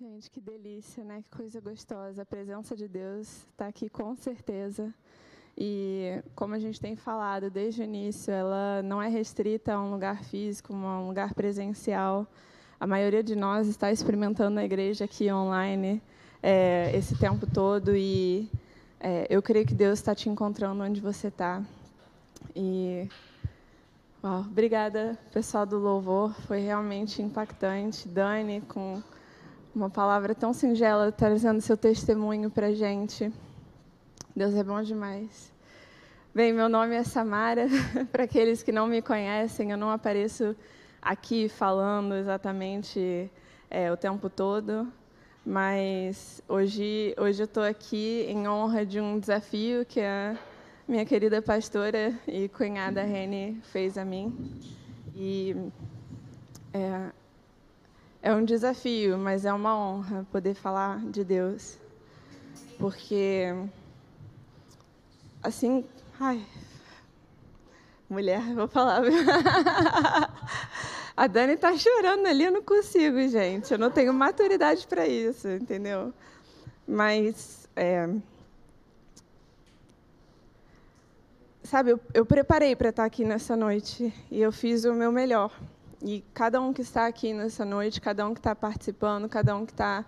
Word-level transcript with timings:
Gente, 0.00 0.30
que 0.30 0.40
delícia, 0.40 1.04
né? 1.04 1.22
Que 1.22 1.36
coisa 1.36 1.60
gostosa. 1.60 2.22
A 2.22 2.24
presença 2.24 2.74
de 2.74 2.88
Deus 2.88 3.44
está 3.50 3.66
aqui 3.66 3.90
com 3.90 4.16
certeza. 4.16 4.94
E 5.58 6.22
como 6.34 6.54
a 6.54 6.58
gente 6.58 6.80
tem 6.80 6.96
falado 6.96 7.50
desde 7.50 7.82
o 7.82 7.84
início, 7.84 8.32
ela 8.32 8.80
não 8.82 9.02
é 9.02 9.08
restrita 9.08 9.74
a 9.74 9.82
um 9.82 9.90
lugar 9.90 10.24
físico, 10.24 10.72
a 10.72 11.00
um 11.00 11.08
lugar 11.08 11.34
presencial. 11.34 12.26
A 12.80 12.86
maioria 12.86 13.22
de 13.22 13.36
nós 13.36 13.68
está 13.68 13.92
experimentando 13.92 14.58
a 14.58 14.64
igreja 14.64 15.04
aqui 15.04 15.30
online 15.30 16.00
é, 16.42 16.90
esse 16.96 17.18
tempo 17.18 17.46
todo 17.46 17.94
e 17.94 18.50
é, 18.98 19.26
eu 19.28 19.42
creio 19.42 19.66
que 19.66 19.74
Deus 19.74 19.98
está 19.98 20.14
te 20.14 20.30
encontrando 20.30 20.82
onde 20.82 20.98
você 20.98 21.28
está. 21.28 21.62
E 22.56 23.06
uau, 24.24 24.46
obrigada, 24.50 25.18
pessoal 25.30 25.66
do 25.66 25.78
louvor, 25.78 26.32
foi 26.46 26.60
realmente 26.60 27.20
impactante. 27.20 28.08
Dani, 28.08 28.62
com 28.62 29.02
uma 29.80 29.88
palavra 29.88 30.34
tão 30.34 30.52
singela, 30.52 31.10
trazendo 31.10 31.58
seu 31.62 31.74
testemunho 31.74 32.50
para 32.50 32.70
gente. 32.70 33.32
Deus 34.36 34.54
é 34.54 34.62
bom 34.62 34.82
demais. 34.82 35.50
Bem, 36.34 36.52
meu 36.52 36.68
nome 36.68 36.94
é 36.94 37.02
Samara. 37.02 37.66
para 38.12 38.24
aqueles 38.24 38.62
que 38.62 38.70
não 38.70 38.86
me 38.86 39.00
conhecem, 39.00 39.70
eu 39.70 39.78
não 39.78 39.90
apareço 39.90 40.54
aqui 41.00 41.48
falando 41.48 42.14
exatamente 42.14 43.30
é, 43.70 43.90
o 43.90 43.96
tempo 43.96 44.28
todo, 44.28 44.86
mas 45.46 46.42
hoje, 46.46 47.14
hoje 47.18 47.40
eu 47.40 47.46
estou 47.46 47.62
aqui 47.62 48.26
em 48.28 48.46
honra 48.46 48.84
de 48.84 49.00
um 49.00 49.18
desafio 49.18 49.86
que 49.86 50.02
a 50.02 50.36
minha 50.86 51.06
querida 51.06 51.40
pastora 51.40 52.12
e 52.28 52.50
cunhada 52.50 53.02
Rene 53.02 53.58
fez 53.72 53.96
a 53.96 54.04
mim. 54.04 54.60
E 55.16 55.56
é, 56.74 57.12
é 58.22 58.34
um 58.34 58.44
desafio, 58.44 59.16
mas 59.16 59.44
é 59.44 59.52
uma 59.52 59.76
honra 59.76 60.26
poder 60.30 60.54
falar 60.54 61.00
de 61.06 61.24
Deus. 61.24 61.78
Porque, 62.78 63.46
assim, 65.42 65.84
ai, 66.18 66.44
mulher, 68.08 68.42
vou 68.54 68.68
falar. 68.68 69.02
A 71.16 71.26
Dani 71.26 71.52
está 71.54 71.76
chorando 71.76 72.26
ali, 72.26 72.44
eu 72.44 72.52
não 72.52 72.62
consigo, 72.62 73.20
gente. 73.28 73.72
Eu 73.72 73.78
não 73.78 73.90
tenho 73.90 74.12
maturidade 74.12 74.86
para 74.86 75.06
isso, 75.06 75.48
entendeu? 75.48 76.14
Mas, 76.86 77.68
é... 77.76 78.08
sabe, 81.62 81.90
eu, 81.90 82.00
eu 82.14 82.24
preparei 82.24 82.74
para 82.74 82.88
estar 82.88 83.04
aqui 83.04 83.24
nessa 83.24 83.54
noite 83.54 84.12
e 84.30 84.40
eu 84.40 84.50
fiz 84.50 84.84
o 84.84 84.94
meu 84.94 85.12
melhor. 85.12 85.52
E 86.02 86.24
cada 86.32 86.60
um 86.60 86.72
que 86.72 86.80
está 86.80 87.06
aqui 87.06 87.34
nessa 87.34 87.64
noite, 87.64 88.00
cada 88.00 88.26
um 88.26 88.32
que 88.32 88.40
está 88.40 88.54
participando, 88.54 89.28
cada 89.28 89.54
um 89.54 89.66
que 89.66 89.72
está 89.72 90.04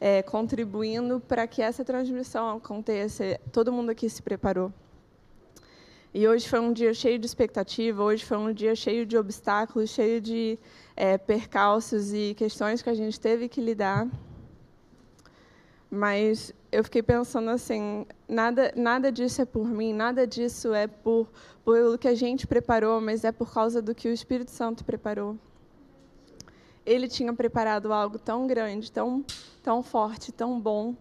é, 0.00 0.20
contribuindo 0.22 1.20
para 1.20 1.46
que 1.46 1.62
essa 1.62 1.84
transmissão 1.84 2.56
aconteça, 2.56 3.38
todo 3.52 3.72
mundo 3.72 3.90
aqui 3.90 4.10
se 4.10 4.20
preparou. 4.22 4.72
E 6.12 6.26
hoje 6.26 6.48
foi 6.48 6.58
um 6.58 6.72
dia 6.72 6.92
cheio 6.94 7.18
de 7.18 7.26
expectativa, 7.26 8.02
hoje 8.02 8.24
foi 8.24 8.38
um 8.38 8.52
dia 8.52 8.74
cheio 8.74 9.04
de 9.06 9.16
obstáculos, 9.16 9.90
cheio 9.90 10.20
de 10.20 10.58
é, 10.96 11.18
percalços 11.18 12.12
e 12.12 12.34
questões 12.34 12.82
que 12.82 12.90
a 12.90 12.94
gente 12.94 13.20
teve 13.20 13.48
que 13.48 13.60
lidar. 13.60 14.08
Mas 15.90 16.52
eu 16.76 16.84
fiquei 16.84 17.02
pensando 17.02 17.48
assim, 17.48 18.04
nada, 18.28 18.70
nada 18.76 19.10
disso 19.10 19.40
é 19.40 19.46
por 19.46 19.66
mim, 19.66 19.94
nada 19.94 20.26
disso 20.26 20.74
é 20.74 20.86
por 20.86 21.26
pelo 21.64 21.96
que 21.96 22.06
a 22.06 22.14
gente 22.14 22.46
preparou, 22.46 23.00
mas 23.00 23.24
é 23.24 23.32
por 23.32 23.50
causa 23.50 23.80
do 23.80 23.94
que 23.94 24.06
o 24.06 24.12
Espírito 24.12 24.50
Santo 24.50 24.84
preparou. 24.84 25.38
Ele 26.84 27.08
tinha 27.08 27.32
preparado 27.32 27.94
algo 27.94 28.18
tão 28.18 28.46
grande, 28.46 28.92
tão, 28.92 29.24
tão 29.62 29.82
forte, 29.82 30.30
tão 30.30 30.60
bom, 30.60 30.94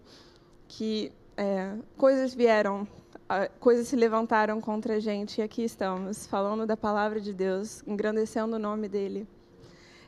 que 0.70 1.12
é, 1.36 1.76
coisas 1.98 2.34
vieram, 2.34 2.88
coisas 3.59 3.90
se 3.90 3.97
levantaram 3.97 4.62
contra 4.62 4.96
a 4.96 5.00
gente, 5.02 5.42
e 5.42 5.44
aqui 5.44 5.66
estamos, 5.66 6.25
falando 6.25 6.66
da 6.66 6.78
palavra 6.78 7.19
de 7.19 7.34
Deus, 7.34 7.84
engrandecendo 7.86 8.56
o 8.56 8.59
nome 8.59 8.88
dele. 8.88 9.28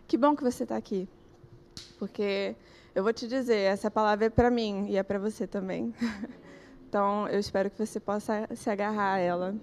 Que 0.07 0.17
bom 0.17 0.33
que 0.33 0.43
você 0.43 0.63
está 0.63 0.77
aqui, 0.77 1.09
porque 1.99 2.55
eu 2.95 3.03
vou 3.03 3.13
te 3.13 3.27
dizer, 3.27 3.57
essa 3.57 3.91
palavra 3.91 4.25
é 4.25 4.29
para 4.29 4.49
mim 4.49 4.87
e 4.89 4.97
é 4.97 5.03
para 5.03 5.19
você 5.19 5.47
também. 5.47 5.93
Então, 6.89 7.27
eu 7.27 7.37
espero 7.37 7.69
que 7.69 7.77
você 7.77 7.99
possa 7.99 8.47
se 8.55 8.69
agarrar 8.69 9.15
a 9.15 9.19
ela. 9.19 9.55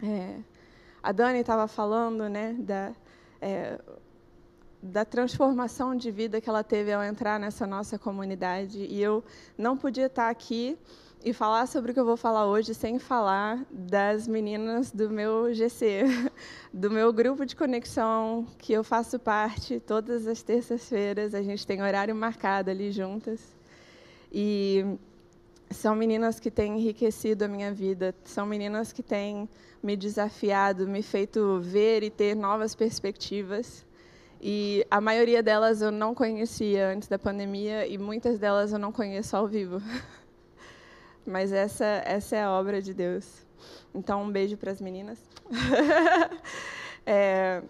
É, 0.00 0.38
a 1.02 1.10
Dani 1.10 1.40
estava 1.40 1.66
falando 1.66 2.28
né, 2.28 2.54
da, 2.56 2.92
é, 3.40 3.80
da 4.80 5.04
transformação 5.04 5.96
de 5.96 6.08
vida 6.12 6.40
que 6.40 6.48
ela 6.48 6.62
teve 6.62 6.92
ao 6.92 7.02
entrar 7.02 7.40
nessa 7.40 7.66
nossa 7.66 7.98
comunidade. 7.98 8.78
E 8.78 9.02
eu 9.02 9.24
não 9.58 9.76
podia 9.76 10.06
estar 10.06 10.30
aqui 10.30 10.78
e 11.22 11.32
falar 11.34 11.66
sobre 11.66 11.90
o 11.90 11.94
que 11.94 12.00
eu 12.00 12.04
vou 12.04 12.16
falar 12.16 12.46
hoje 12.46 12.74
sem 12.74 12.98
falar 12.98 13.64
das 13.70 14.26
meninas 14.26 14.90
do 14.90 15.10
meu 15.10 15.52
GC, 15.52 16.04
do 16.72 16.90
meu 16.90 17.12
grupo 17.12 17.44
de 17.44 17.54
conexão 17.54 18.46
que 18.56 18.72
eu 18.72 18.82
faço 18.82 19.18
parte 19.18 19.80
todas 19.80 20.26
as 20.26 20.42
terças-feiras. 20.42 21.34
A 21.34 21.42
gente 21.42 21.66
tem 21.66 21.82
horário 21.82 22.14
marcado 22.14 22.70
ali 22.70 22.90
juntas. 22.90 23.54
E 24.32 24.84
são 25.70 25.94
meninas 25.94 26.40
que 26.40 26.50
têm 26.50 26.78
enriquecido 26.78 27.44
a 27.44 27.48
minha 27.48 27.72
vida, 27.72 28.14
são 28.24 28.46
meninas 28.46 28.92
que 28.92 29.02
têm 29.02 29.48
me 29.82 29.96
desafiado, 29.96 30.88
me 30.88 31.02
feito 31.02 31.60
ver 31.60 32.02
e 32.02 32.10
ter 32.10 32.34
novas 32.34 32.74
perspectivas. 32.74 33.84
E 34.40 34.86
a 34.90 35.02
maioria 35.02 35.42
delas 35.42 35.82
eu 35.82 35.90
não 35.90 36.14
conhecia 36.14 36.88
antes 36.88 37.08
da 37.08 37.18
pandemia 37.18 37.86
e 37.86 37.98
muitas 37.98 38.38
delas 38.38 38.72
eu 38.72 38.78
não 38.78 38.90
conheço 38.90 39.36
ao 39.36 39.46
vivo. 39.46 39.82
Mas 41.26 41.52
essa, 41.52 42.02
essa 42.04 42.36
é 42.36 42.42
a 42.42 42.50
obra 42.50 42.80
de 42.80 42.94
Deus. 42.94 43.46
Então, 43.94 44.22
um 44.22 44.30
beijo 44.30 44.56
para 44.56 44.70
as 44.70 44.80
meninas. 44.80 45.18
é, 47.04 47.62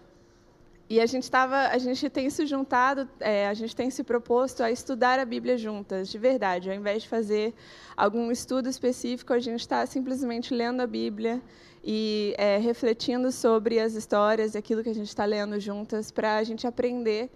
e 0.89 0.99
a 0.99 1.05
gente 1.05 1.31
tava, 1.31 1.67
a 1.67 1.77
gente 1.77 2.09
tem 2.09 2.29
se 2.29 2.45
juntado, 2.45 3.07
é, 3.21 3.47
a 3.47 3.53
gente 3.53 3.73
tem 3.73 3.89
se 3.89 4.03
proposto 4.03 4.61
a 4.61 4.69
estudar 4.69 5.19
a 5.19 5.25
Bíblia 5.25 5.57
juntas, 5.57 6.09
de 6.09 6.17
verdade. 6.17 6.69
Ao 6.69 6.75
invés 6.75 7.03
de 7.03 7.07
fazer 7.07 7.53
algum 7.95 8.29
estudo 8.29 8.67
específico, 8.67 9.31
a 9.31 9.39
gente 9.39 9.61
está 9.61 9.85
simplesmente 9.85 10.53
lendo 10.53 10.81
a 10.81 10.87
Bíblia 10.87 11.41
e 11.81 12.35
é, 12.37 12.57
refletindo 12.57 13.31
sobre 13.31 13.79
as 13.79 13.93
histórias 13.93 14.53
e 14.53 14.57
aquilo 14.57 14.83
que 14.83 14.89
a 14.89 14.93
gente 14.93 15.07
está 15.07 15.23
lendo 15.23 15.57
juntas 15.59 16.11
para 16.11 16.35
a 16.35 16.43
gente 16.43 16.67
aprender. 16.67 17.29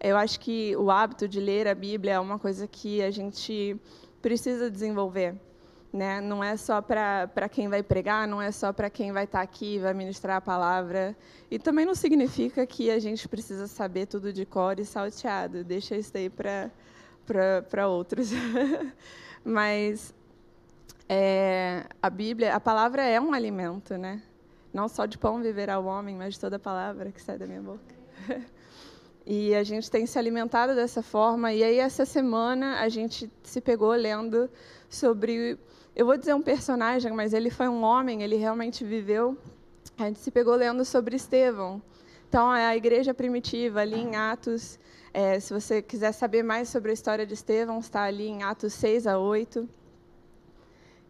Eu 0.00 0.16
acho 0.16 0.40
que 0.40 0.74
o 0.76 0.90
hábito 0.90 1.28
de 1.28 1.40
ler 1.40 1.68
a 1.68 1.74
Bíblia 1.74 2.14
é 2.14 2.18
uma 2.18 2.38
coisa 2.38 2.66
que 2.66 3.02
a 3.02 3.10
gente 3.10 3.76
precisa 4.22 4.70
desenvolver. 4.70 5.34
Né? 5.94 6.20
Não 6.20 6.42
é 6.42 6.56
só 6.56 6.82
para 6.82 7.48
quem 7.48 7.68
vai 7.68 7.80
pregar, 7.80 8.26
não 8.26 8.42
é 8.42 8.50
só 8.50 8.72
para 8.72 8.90
quem 8.90 9.12
vai 9.12 9.26
estar 9.26 9.38
tá 9.38 9.44
aqui 9.44 9.78
vai 9.78 9.94
ministrar 9.94 10.38
a 10.38 10.40
palavra. 10.40 11.16
E 11.48 11.56
também 11.56 11.86
não 11.86 11.94
significa 11.94 12.66
que 12.66 12.90
a 12.90 12.98
gente 12.98 13.28
precisa 13.28 13.68
saber 13.68 14.06
tudo 14.06 14.32
de 14.32 14.44
cor 14.44 14.80
e 14.80 14.84
salteado. 14.84 15.62
Deixa 15.62 15.94
isso 15.94 16.10
aí 16.16 16.28
para 16.28 17.86
outros. 17.86 18.30
Mas 19.44 20.12
é, 21.08 21.84
a 22.02 22.10
Bíblia, 22.10 22.56
a 22.56 22.60
palavra 22.60 23.04
é 23.04 23.20
um 23.20 23.32
alimento, 23.32 23.96
né? 23.96 24.20
Não 24.72 24.88
só 24.88 25.06
de 25.06 25.16
pão 25.16 25.40
viverá 25.40 25.78
o 25.78 25.84
homem, 25.84 26.16
mas 26.16 26.34
de 26.34 26.40
toda 26.40 26.58
palavra 26.58 27.12
que 27.12 27.22
sai 27.22 27.38
da 27.38 27.46
minha 27.46 27.62
boca. 27.62 27.94
E 29.26 29.54
a 29.54 29.64
gente 29.64 29.90
tem 29.90 30.04
se 30.04 30.18
alimentado 30.18 30.74
dessa 30.74 31.02
forma. 31.02 31.50
E 31.50 31.64
aí, 31.64 31.78
essa 31.78 32.04
semana, 32.04 32.80
a 32.80 32.90
gente 32.90 33.30
se 33.42 33.58
pegou 33.58 33.90
lendo 33.92 34.50
sobre 34.86 35.58
eu 35.96 36.04
vou 36.04 36.16
dizer 36.16 36.34
um 36.34 36.42
personagem, 36.42 37.12
mas 37.12 37.32
ele 37.32 37.50
foi 37.50 37.68
um 37.68 37.84
homem, 37.84 38.22
ele 38.22 38.34
realmente 38.34 38.84
viveu. 38.84 39.38
A 39.96 40.06
gente 40.06 40.18
se 40.18 40.30
pegou 40.30 40.56
lendo 40.56 40.84
sobre 40.84 41.14
Estevão. 41.14 41.80
Então, 42.28 42.52
é 42.52 42.66
a 42.66 42.76
igreja 42.76 43.14
primitiva, 43.14 43.80
ali 43.80 44.00
em 44.00 44.16
Atos. 44.16 44.76
É, 45.12 45.38
se 45.38 45.52
você 45.52 45.80
quiser 45.80 46.10
saber 46.10 46.42
mais 46.42 46.68
sobre 46.68 46.90
a 46.90 46.94
história 46.94 47.24
de 47.24 47.34
Estevão, 47.34 47.78
está 47.78 48.02
ali 48.02 48.26
em 48.26 48.42
Atos 48.42 48.72
6 48.72 49.06
a 49.06 49.18
8. 49.18 49.68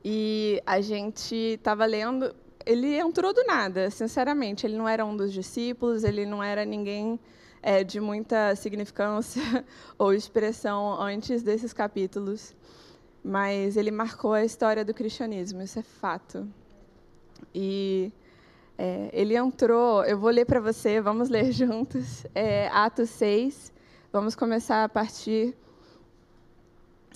E 0.05 0.62
a 0.67 0.82
gente 0.82 1.35
estava 1.35 1.87
lendo. 1.87 2.35
Ele 2.67 2.94
entrou 2.99 3.32
do 3.32 3.43
nada, 3.44 3.91
sinceramente. 3.91 4.67
Ele 4.67 4.76
não 4.76 4.87
era 4.87 5.03
um 5.03 5.17
dos 5.17 5.32
discípulos, 5.32 6.05
ele 6.05 6.26
não 6.26 6.43
era 6.43 6.62
ninguém 6.67 7.19
é, 7.62 7.82
de 7.82 8.00
muita 8.00 8.55
significância 8.55 9.64
ou 9.97 10.12
expressão 10.12 11.00
antes 11.00 11.43
desses 11.43 11.73
capítulos 11.73 12.55
mas 13.25 13.76
ele 13.76 13.91
marcou 13.91 14.35
a 14.35 14.44
história 14.44 14.85
do 14.85 14.93
cristianismo, 14.93 15.62
isso 15.62 15.79
é 15.79 15.82
fato. 15.82 16.47
E 17.55 18.12
é, 18.76 19.09
ele 19.12 19.35
entrou, 19.35 20.05
eu 20.05 20.19
vou 20.19 20.31
ler 20.31 20.44
para 20.44 20.61
você, 20.61 21.00
vamos 21.00 21.31
ler 21.31 21.50
juntos, 21.53 22.26
é, 22.35 22.69
Atos 22.69 23.09
6, 23.11 23.73
vamos 24.12 24.35
começar 24.35 24.85
a 24.85 24.88
partir 24.88 25.56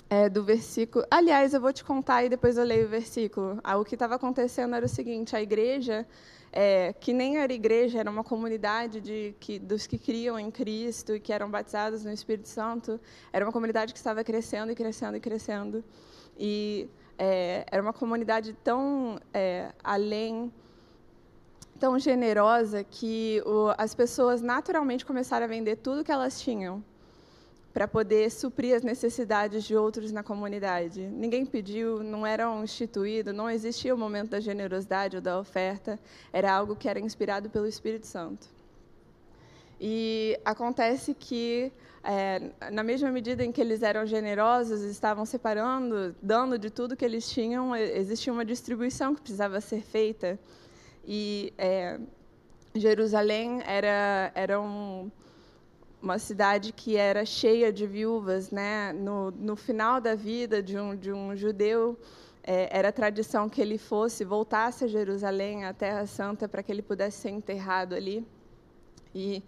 é, 0.08 0.28
do 0.28 0.42
versículo. 0.42 1.04
Aliás, 1.10 1.52
eu 1.52 1.60
vou 1.60 1.72
te 1.72 1.84
contar 1.84 2.24
e 2.24 2.30
depois 2.30 2.56
eu 2.56 2.64
leio 2.64 2.86
o 2.86 2.88
versículo. 2.88 3.60
Ah, 3.62 3.76
o 3.76 3.84
que 3.84 3.94
estava 3.94 4.14
acontecendo 4.14 4.74
era 4.74 4.86
o 4.86 4.88
seguinte: 4.88 5.36
a 5.36 5.42
igreja 5.42 6.06
é, 6.52 6.92
que 6.94 7.12
nem 7.12 7.38
era 7.38 7.52
igreja, 7.52 7.98
era 7.98 8.10
uma 8.10 8.24
comunidade 8.24 9.00
de, 9.00 9.34
que, 9.38 9.58
dos 9.58 9.86
que 9.86 9.98
criam 9.98 10.38
em 10.38 10.50
Cristo 10.50 11.14
e 11.14 11.20
que 11.20 11.32
eram 11.32 11.50
batizados 11.50 12.04
no 12.04 12.10
Espírito 12.10 12.48
Santo. 12.48 13.00
Era 13.32 13.44
uma 13.44 13.52
comunidade 13.52 13.92
que 13.92 13.98
estava 13.98 14.24
crescendo 14.24 14.72
e 14.72 14.74
crescendo 14.74 15.16
e 15.16 15.20
crescendo. 15.20 15.84
E 16.38 16.88
é, 17.18 17.66
era 17.70 17.82
uma 17.82 17.92
comunidade 17.92 18.52
tão 18.64 19.18
é, 19.32 19.72
além, 19.82 20.52
tão 21.78 21.98
generosa, 21.98 22.82
que 22.84 23.42
o, 23.44 23.74
as 23.76 23.94
pessoas 23.94 24.40
naturalmente 24.40 25.04
começaram 25.04 25.44
a 25.44 25.48
vender 25.48 25.76
tudo 25.76 26.04
que 26.04 26.12
elas 26.12 26.40
tinham 26.40 26.82
para 27.72 27.86
poder 27.86 28.30
suprir 28.30 28.74
as 28.74 28.82
necessidades 28.82 29.64
de 29.64 29.76
outros 29.76 30.10
na 30.10 30.22
comunidade. 30.22 31.00
Ninguém 31.02 31.44
pediu, 31.44 32.02
não 32.02 32.26
era 32.26 32.50
um 32.50 32.64
instituído, 32.64 33.32
não 33.32 33.48
existia 33.48 33.94
o 33.94 33.98
momento 33.98 34.30
da 34.30 34.40
generosidade 34.40 35.16
ou 35.16 35.22
da 35.22 35.38
oferta, 35.38 35.98
era 36.32 36.52
algo 36.52 36.74
que 36.74 36.88
era 36.88 36.98
inspirado 36.98 37.50
pelo 37.50 37.66
Espírito 37.66 38.06
Santo. 38.06 38.48
E 39.80 40.38
acontece 40.44 41.14
que, 41.14 41.70
é, 42.02 42.50
na 42.72 42.82
mesma 42.82 43.10
medida 43.12 43.44
em 43.44 43.52
que 43.52 43.60
eles 43.60 43.82
eram 43.82 44.04
generosos, 44.06 44.82
estavam 44.82 45.24
separando, 45.24 46.16
dando 46.20 46.58
de 46.58 46.70
tudo 46.70 46.96
que 46.96 47.04
eles 47.04 47.30
tinham, 47.30 47.76
existia 47.76 48.32
uma 48.32 48.44
distribuição 48.44 49.14
que 49.14 49.20
precisava 49.20 49.60
ser 49.60 49.82
feita. 49.82 50.38
E 51.06 51.52
é, 51.56 52.00
Jerusalém 52.74 53.62
era, 53.64 54.32
era 54.34 54.60
um 54.60 55.10
uma 56.00 56.18
cidade 56.18 56.72
que 56.72 56.96
era 56.96 57.24
cheia 57.24 57.72
de 57.72 57.86
viúvas, 57.86 58.50
né? 58.50 58.92
No, 58.92 59.30
no 59.32 59.56
final 59.56 60.00
da 60.00 60.14
vida 60.14 60.62
de 60.62 60.78
um, 60.78 60.96
de 60.96 61.12
um 61.12 61.34
judeu, 61.34 61.98
é, 62.44 62.68
era 62.76 62.92
tradição 62.92 63.48
que 63.48 63.60
ele 63.60 63.78
fosse, 63.78 64.24
voltasse 64.24 64.84
a 64.84 64.88
Jerusalém, 64.88 65.64
a 65.64 65.72
Terra 65.74 66.06
Santa, 66.06 66.48
para 66.48 66.62
que 66.62 66.70
ele 66.70 66.82
pudesse 66.82 67.18
ser 67.22 67.30
enterrado 67.30 67.94
ali. 67.94 68.24
E 69.14 69.42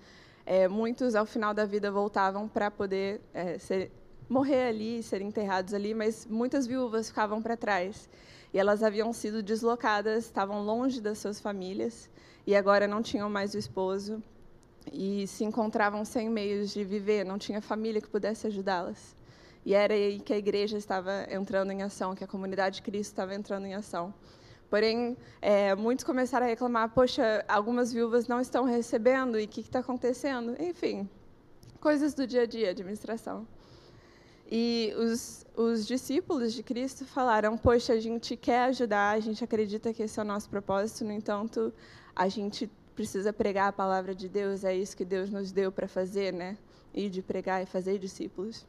é, 0.44 0.67
muitos, 0.67 1.14
ao 1.14 1.25
final 1.25 1.55
da 1.55 1.64
vida, 1.64 1.91
voltavam 1.91 2.49
para 2.49 2.70
poder 2.70 3.20
é, 3.32 3.56
ser, 3.58 3.93
morrer 4.29 4.69
ali, 4.69 5.03
ser 5.03 5.23
enterrados 5.23 5.73
ali, 5.73 5.94
mas 5.94 6.26
muitas 6.26 6.67
viúvas 6.67 7.08
ficavam 7.08 7.41
para 7.41 7.56
trás. 7.56 8.08
E 8.53 8.58
elas 8.58 8.82
haviam 8.82 9.12
sido 9.12 9.43
deslocadas, 9.43 10.25
estavam 10.25 10.64
longe 10.64 11.00
das 11.00 11.19
suas 11.19 11.38
famílias, 11.41 12.11
e 12.44 12.56
agora 12.56 12.88
não 12.88 13.00
tinham 13.00 13.31
mais 13.31 13.55
o 13.55 13.58
esposo 13.58 14.20
e 14.93 15.27
se 15.27 15.45
encontravam 15.45 16.05
sem 16.05 16.29
meios 16.29 16.73
de 16.73 16.83
viver, 16.83 17.25
não 17.25 17.39
tinha 17.39 17.61
família 17.61 18.01
que 18.01 18.09
pudesse 18.09 18.47
ajudá-las. 18.47 19.15
E 19.65 19.75
era 19.75 19.95
aí 19.95 20.21
que 20.21 20.33
a 20.33 20.39
igreja 20.39 20.77
estava 20.77 21.27
entrando 21.31 21.71
em 21.71 21.83
ação, 21.83 22.15
que 22.15 22.25
a 22.25 22.27
comunidade 22.27 22.77
de 22.77 22.83
Cristo 22.83 23.11
estava 23.11 23.35
entrando 23.35 23.67
em 23.67 23.75
ação. 23.75 24.13
Porém, 24.71 25.17
é, 25.43 25.75
muitos 25.75 26.05
começaram 26.05 26.47
a 26.47 26.49
reclamar: 26.49 26.91
poxa, 26.91 27.45
algumas 27.47 27.93
viúvas 27.93 28.27
não 28.27 28.41
estão 28.41 28.65
recebendo, 28.65 29.39
e 29.39 29.45
o 29.45 29.49
que 29.49 29.61
está 29.61 29.81
acontecendo? 29.81 30.57
Enfim, 30.61 31.09
coisas 31.81 32.15
do 32.15 32.27
dia 32.27 32.43
a 32.43 32.47
dia, 32.47 32.71
administração. 32.71 33.47
E 34.51 34.93
os, 34.97 35.47
os 35.57 35.87
discípulos 35.87 36.53
de 36.53 36.63
Cristo 36.63 37.05
falaram: 37.05 37.59
poxa, 37.59 37.93
a 37.93 38.01
gente 38.01 38.37
quer 38.37 38.65
ajudar, 38.65 39.17
a 39.17 39.21
gente 39.21 39.45
acredita 39.45 39.93
que 39.93 40.03
esse 40.03 40.19
é 40.19 40.23
o 40.23 40.27
nosso 40.27 40.49
propósito, 40.49 41.05
no 41.05 41.13
entanto, 41.13 41.73
a 42.15 42.29
gente 42.29 42.71
precisa 43.00 43.32
pregar 43.32 43.69
a 43.69 43.73
palavra 43.73 44.14
de 44.14 44.29
Deus, 44.29 44.62
é 44.62 44.76
isso 44.76 44.94
que 44.94 45.06
Deus 45.06 45.31
nos 45.31 45.50
deu 45.50 45.73
para 45.73 45.88
fazer, 45.88 46.35
né? 46.35 46.55
Ir 46.93 47.08
de 47.08 47.23
pregar 47.23 47.62
e 47.62 47.64
fazer 47.64 47.99
discípulos. 47.99 48.67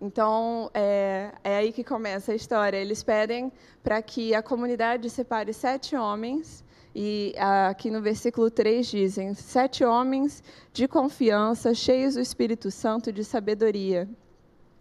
Então, 0.00 0.68
é, 0.74 1.30
é 1.44 1.56
aí 1.58 1.72
que 1.72 1.84
começa 1.84 2.32
a 2.32 2.34
história. 2.34 2.76
Eles 2.76 3.04
pedem 3.04 3.52
para 3.80 4.02
que 4.02 4.34
a 4.34 4.42
comunidade 4.42 5.08
separe 5.08 5.52
sete 5.52 5.94
homens, 5.94 6.64
e 6.92 7.32
aqui 7.38 7.92
no 7.92 8.02
versículo 8.02 8.50
3 8.50 8.84
dizem: 8.84 9.34
sete 9.34 9.84
homens 9.84 10.42
de 10.72 10.88
confiança, 10.88 11.74
cheios 11.74 12.14
do 12.14 12.20
Espírito 12.20 12.72
Santo 12.72 13.10
e 13.10 13.12
de 13.12 13.22
sabedoria, 13.22 14.08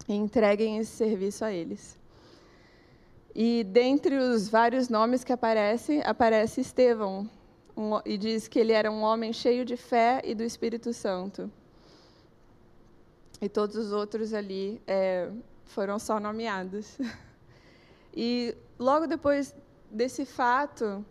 e 0.07 0.15
entreguem 0.15 0.79
esse 0.79 0.93
serviço 0.93 1.45
a 1.45 1.51
eles. 1.51 1.95
E 3.35 3.63
dentre 3.63 4.17
os 4.17 4.49
vários 4.49 4.89
nomes 4.89 5.23
que 5.23 5.31
aparecem, 5.31 6.01
aparece 6.03 6.61
Estevão, 6.61 7.29
um, 7.75 7.99
e 8.05 8.17
diz 8.17 8.47
que 8.47 8.59
ele 8.59 8.71
era 8.71 8.91
um 8.91 9.01
homem 9.01 9.33
cheio 9.33 9.65
de 9.65 9.75
fé 9.75 10.21
e 10.23 10.33
do 10.33 10.43
Espírito 10.43 10.93
Santo. 10.93 11.51
E 13.41 13.49
todos 13.49 13.75
os 13.75 13.91
outros 13.91 14.33
ali 14.33 14.81
é, 14.87 15.29
foram 15.65 15.99
só 15.99 16.19
nomeados. 16.19 16.97
E 18.17 18.55
logo 18.79 19.07
depois 19.07 19.53
desse 19.91 20.23
fato, 20.23 21.05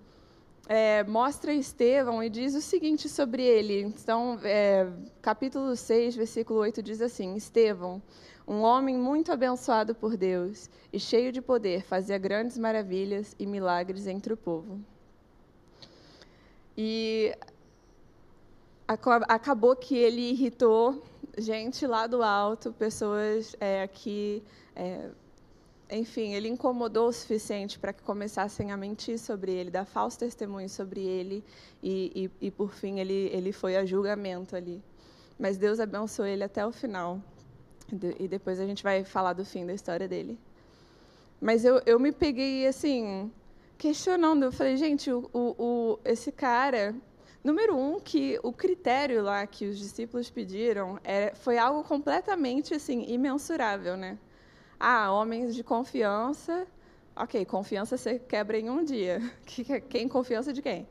é, 0.67 1.05
mostra 1.05 1.53
Estevão 1.53 2.23
e 2.23 2.31
diz 2.31 2.55
o 2.55 2.63
seguinte 2.63 3.11
sobre 3.11 3.43
ele. 3.43 3.83
Então, 3.83 4.41
é, 4.43 4.91
capítulo 5.21 5.77
6, 5.77 6.17
versículo 6.17 6.61
8 6.61 6.83
diz 6.83 7.03
assim: 7.03 7.35
Estevão, 7.35 8.03
um 8.49 8.61
homem 8.63 8.97
muito 8.97 9.31
abençoado 9.31 9.95
por 9.95 10.17
Deus 10.17 10.71
e 10.91 10.99
cheio 10.99 11.31
de 11.31 11.43
poder, 11.43 11.83
fazia 11.83 12.17
grandes 12.17 12.57
maravilhas 12.57 13.37
e 13.39 13.45
milagres 13.45 14.07
entre 14.07 14.33
o 14.33 14.37
povo. 14.37 14.81
E 16.77 17.35
acabou 19.29 19.77
que 19.77 19.97
ele 19.97 20.31
irritou 20.31 21.03
gente 21.39 21.87
lá 21.87 22.07
do 22.07 22.23
alto, 22.23 22.73
pessoas 22.73 23.57
é, 23.61 23.89
é, 24.77 25.11
enfim, 25.91 26.35
ele 26.35 26.49
incomodou 26.49 27.09
o 27.09 27.13
suficiente 27.13 27.79
para 27.79 27.93
que 27.93 28.03
começassem 28.03 28.73
a 28.73 28.77
mentir 28.77 29.19
sobre 29.19 29.53
ele, 29.53 29.71
dar 29.71 29.85
falso 29.85 30.19
testemunho 30.19 30.69
sobre 30.69 31.01
ele, 31.01 31.45
e, 31.83 32.31
e, 32.41 32.47
e 32.47 32.51
por 32.51 32.73
fim 32.73 33.01
ele, 33.01 33.31
ele 33.33 33.53
foi 33.53 33.77
a 33.77 33.85
julgamento 33.85 34.57
ali. 34.57 34.83
Mas 35.39 35.57
Deus 35.57 35.81
abençoou 35.81 36.27
ele 36.27 36.45
até 36.45 36.65
o 36.67 36.73
final. 36.73 37.21
E 38.19 38.27
depois 38.27 38.59
a 38.61 38.67
gente 38.67 38.83
vai 38.83 39.05
falar 39.05 39.35
do 39.35 39.45
fim 39.45 39.67
da 39.67 39.75
história 39.75 40.09
dele. 40.09 40.39
Mas 41.41 41.65
eu, 41.65 41.83
eu 41.85 42.01
me 42.01 42.13
peguei 42.13 42.67
assim, 42.67 43.31
questionando. 43.79 44.45
Eu 44.45 44.53
falei, 44.53 44.77
gente, 44.77 45.11
o, 45.11 45.29
o, 45.33 45.99
esse 46.05 46.33
cara. 46.33 46.95
Número 47.43 47.77
um, 47.77 48.01
que 48.01 48.41
o 48.43 48.51
critério 48.53 49.23
lá 49.23 49.47
que 49.47 49.67
os 49.67 49.79
discípulos 49.79 50.31
pediram 50.31 50.99
era, 51.05 51.35
foi 51.37 51.59
algo 51.59 51.85
completamente 51.85 52.73
assim 52.73 53.05
imensurável, 53.07 53.99
né? 53.99 54.19
Ah, 54.81 55.13
homens 55.13 55.55
de 55.55 55.63
confiança. 55.63 56.67
Ok, 57.15 57.45
confiança 57.45 57.99
você 57.99 58.19
quebra 58.19 58.59
em 58.59 58.71
um 58.71 58.83
dia. 58.83 59.21
Quem 59.91 60.09
confiança 60.09 60.53
de 60.53 60.63
quem? 60.63 60.89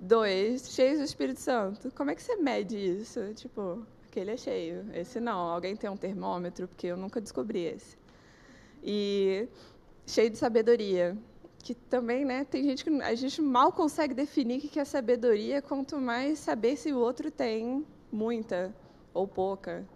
Dois, 0.00 0.70
cheios 0.70 0.98
do 0.98 1.04
Espírito 1.04 1.40
Santo. 1.40 1.92
Como 1.94 2.10
é 2.10 2.14
que 2.14 2.22
você 2.22 2.34
mede 2.36 2.76
isso? 2.78 3.34
Tipo, 3.34 3.86
aquele 4.08 4.30
é 4.32 4.36
cheio. 4.38 4.86
Esse 4.94 5.20
não. 5.20 5.38
Alguém 5.38 5.76
tem 5.76 5.90
um 5.90 5.96
termômetro? 5.96 6.66
Porque 6.66 6.86
eu 6.86 6.96
nunca 6.96 7.20
descobri 7.20 7.66
esse. 7.66 7.98
E 8.82 9.46
cheio 10.06 10.30
de 10.30 10.38
sabedoria 10.38 11.16
que 11.62 11.74
também, 11.74 12.24
né, 12.24 12.44
tem 12.44 12.64
gente 12.64 12.84
que 12.84 12.90
a 13.02 13.14
gente 13.14 13.40
mal 13.40 13.72
consegue 13.72 14.14
definir 14.14 14.58
o 14.58 14.60
que 14.60 14.80
é 14.80 14.84
sabedoria, 14.84 15.60
quanto 15.60 16.00
mais 16.00 16.38
saber 16.38 16.76
se 16.76 16.92
o 16.92 16.98
outro 16.98 17.30
tem 17.30 17.86
muita 18.10 18.74
ou 19.12 19.28
pouca. 19.28 19.86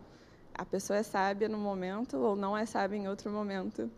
A 0.54 0.64
pessoa 0.64 0.99
é 0.99 1.02
sábia 1.02 1.49
no 1.49 1.59
momento 1.59 2.16
ou 2.16 2.37
não 2.37 2.56
é 2.56 2.64
sábia 2.66 2.97
em 2.97 3.09
outro 3.09 3.30
momento. 3.30 3.90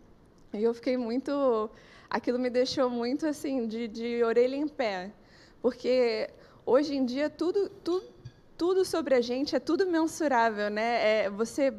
E 0.53 0.63
eu 0.63 0.73
fiquei 0.73 0.97
muito, 0.97 1.69
aquilo 2.09 2.39
me 2.39 2.49
deixou 2.49 2.89
muito 2.89 3.27
assim 3.27 3.67
de, 3.67 3.87
de 3.87 4.23
orelha 4.23 4.55
em 4.55 4.67
pé, 4.67 5.11
porque 5.61 6.29
hoje 6.65 6.95
em 6.95 7.05
dia 7.05 7.29
tudo, 7.29 7.69
tudo, 7.83 8.05
tudo 8.57 8.85
sobre 8.85 9.13
a 9.13 9.21
gente 9.21 9.55
é 9.55 9.59
tudo 9.59 9.85
mensurável, 9.85 10.69
né? 10.69 11.25
É, 11.25 11.29
você 11.29 11.73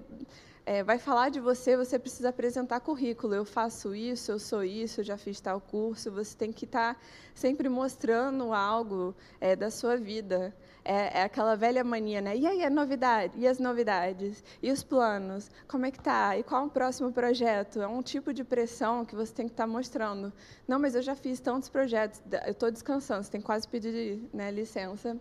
é, 0.69 0.85
vai 0.85 0.99
falar 0.99 1.31
de 1.31 1.41
você, 1.41 1.79
você 1.79 1.99
precisa 1.99 2.29
apresentar 2.29 2.81
currículo. 2.81 3.35
Eu 3.35 3.47
faço 3.47 3.95
isso, 3.95 4.31
eu 4.31 4.39
sou 4.39 4.63
isso, 4.63 5.01
eu 5.01 5.05
já 5.05 5.17
fiz 5.17 5.41
tal 5.41 5.63
curso. 5.63 6.11
Você 6.13 6.37
tem 6.37 6.53
que 6.53 6.67
estar 6.67 6.93
tá 6.95 7.01
sempre 7.35 7.71
mostrando 7.71 8.53
algo 8.53 9.17
é, 9.41 9.57
da 9.57 9.71
sua 9.71 9.97
vida. 9.97 10.55
É, 10.85 11.21
é, 11.21 11.23
aquela 11.23 11.57
velha 11.57 11.83
mania, 11.83 12.21
né? 12.21 12.37
E 12.37 12.47
aí 12.47 12.63
a 12.63 12.69
novidade? 12.69 13.33
E 13.39 13.49
as 13.49 13.59
novidades? 13.59 14.45
E 14.63 14.71
os 14.71 14.83
planos? 14.83 15.51
Como 15.67 15.87
é 15.87 15.91
que 15.91 16.01
tá? 16.01 16.37
E 16.37 16.43
qual 16.43 16.67
o 16.67 16.71
próximo 16.71 17.11
projeto? 17.13 17.81
É 17.81 17.87
um 17.87 18.03
tipo 18.03 18.35
de 18.35 18.45
pressão 18.45 19.07
que 19.07 19.17
você 19.17 19.33
tem 19.33 19.47
que 19.47 19.55
estar 19.55 19.65
tá 19.65 19.73
mostrando. 19.73 20.31
Não, 20.67 20.79
mas 20.79 20.95
eu 20.95 21.01
já 21.01 21.15
fiz 21.15 21.41
tantos 21.41 21.71
projetos. 21.71 22.21
Eu 22.45 22.53
estou 22.53 22.71
descansando. 22.71 23.23
Você 23.23 23.31
tem 23.31 23.41
quase 23.41 23.67
pedir 23.67 24.21
né, 24.35 24.51
licença 24.51 25.17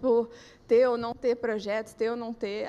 por 0.00 0.30
ter 0.66 0.88
ou 0.88 0.96
não 0.96 1.14
ter 1.14 1.36
projetos, 1.36 1.92
ter 1.92 2.10
ou 2.10 2.16
não 2.16 2.32
ter 2.32 2.66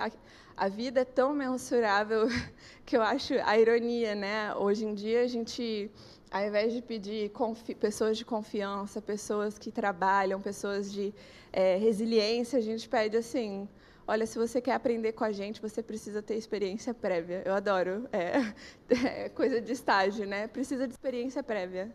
a 0.62 0.68
vida 0.68 1.02
é 1.02 1.06
tão 1.06 1.34
mensurável 1.34 2.28
que 2.86 2.96
eu 2.96 3.02
acho 3.02 3.34
a 3.46 3.58
ironia, 3.58 4.14
né? 4.14 4.54
Hoje 4.54 4.86
em 4.86 4.94
dia 4.94 5.24
a 5.24 5.28
gente, 5.28 5.90
ao 6.30 6.46
invés 6.46 6.72
de 6.72 6.84
pedir 6.84 7.32
pessoas 7.80 8.16
de 8.16 8.24
confiança, 8.24 9.02
pessoas 9.02 9.58
que 9.58 9.72
trabalham, 9.72 10.40
pessoas 10.40 10.92
de 10.92 11.14
é, 11.52 11.78
resiliência, 11.78 12.60
a 12.60 12.62
gente 12.62 12.88
pede 12.88 13.18
assim: 13.18 13.68
olha, 14.08 14.26
se 14.28 14.38
você 14.38 14.62
quer 14.62 14.74
aprender 14.74 15.14
com 15.14 15.24
a 15.24 15.32
gente, 15.32 15.60
você 15.60 15.82
precisa 15.82 16.22
ter 16.22 16.36
experiência 16.36 16.94
prévia. 16.94 17.42
Eu 17.44 17.56
adoro, 17.56 18.08
é, 18.12 18.54
é 19.26 19.30
coisa 19.30 19.60
de 19.60 19.72
estágio, 19.72 20.28
né? 20.28 20.48
Precisa 20.48 20.88
de 20.88 20.94
experiência 20.94 21.42
prévia. 21.42 21.92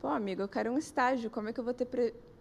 Pô, 0.00 0.08
amigo, 0.08 0.42
eu 0.42 0.48
quero 0.48 0.72
um 0.72 0.78
estágio. 0.78 1.30
Como 1.30 1.48
é 1.48 1.52
que 1.52 1.60
eu 1.60 1.64
vou 1.64 1.72
ter 1.72 1.86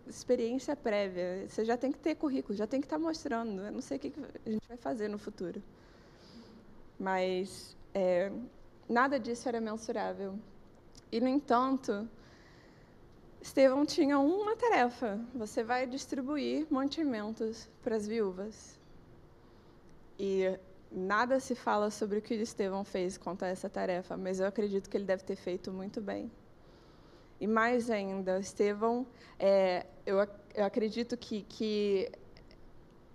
experiência 0.08 0.76
prévia. 0.76 1.46
Você 1.48 1.64
já 1.66 1.78
tem 1.78 1.92
que 1.92 2.00
ter 2.00 2.16
currículo, 2.16 2.58
já 2.58 2.68
tem 2.68 2.80
que 2.80 2.86
estar 2.86 2.98
tá 2.98 3.02
mostrando. 3.02 3.62
Eu 3.62 3.72
não 3.72 3.82
sei 3.82 3.98
o 3.98 4.00
que 4.00 4.14
a 4.46 4.50
gente 4.50 4.68
vai 4.68 4.78
fazer 4.78 5.08
no 5.08 5.18
futuro. 5.18 5.62
Mas 7.00 7.76
é, 7.94 8.32
nada 8.88 9.20
disso 9.20 9.48
era 9.48 9.60
mensurável. 9.60 10.38
E, 11.12 11.20
no 11.20 11.28
entanto, 11.28 12.08
Estevão 13.42 13.86
tinha 13.86 14.20
uma 14.20 14.56
tarefa: 14.56 15.20
você 15.34 15.64
vai 15.64 15.88
distribuir 15.88 16.68
mantimentos 16.70 17.68
para 17.84 17.96
as 17.96 18.08
viúvas. 18.08 18.80
E 20.20 20.58
nada 20.92 21.40
se 21.40 21.56
fala 21.56 21.90
sobre 21.90 22.20
o 22.20 22.22
que 22.22 22.36
Estevão 22.36 22.84
fez 22.84 23.18
quanto 23.18 23.44
a 23.44 23.48
essa 23.48 23.70
tarefa, 23.70 24.16
mas 24.16 24.40
eu 24.40 24.46
acredito 24.46 24.90
que 24.90 24.96
ele 24.96 25.06
deve 25.06 25.24
ter 25.24 25.36
feito 25.36 25.72
muito 25.72 26.00
bem. 26.00 26.30
E 27.42 27.48
mais 27.48 27.90
ainda, 27.90 28.40
Estevão, 28.40 29.08
é, 29.40 29.88
eu, 30.06 30.18
eu 30.54 30.64
acredito 30.64 31.18
que, 31.18 31.42
que 31.50 32.08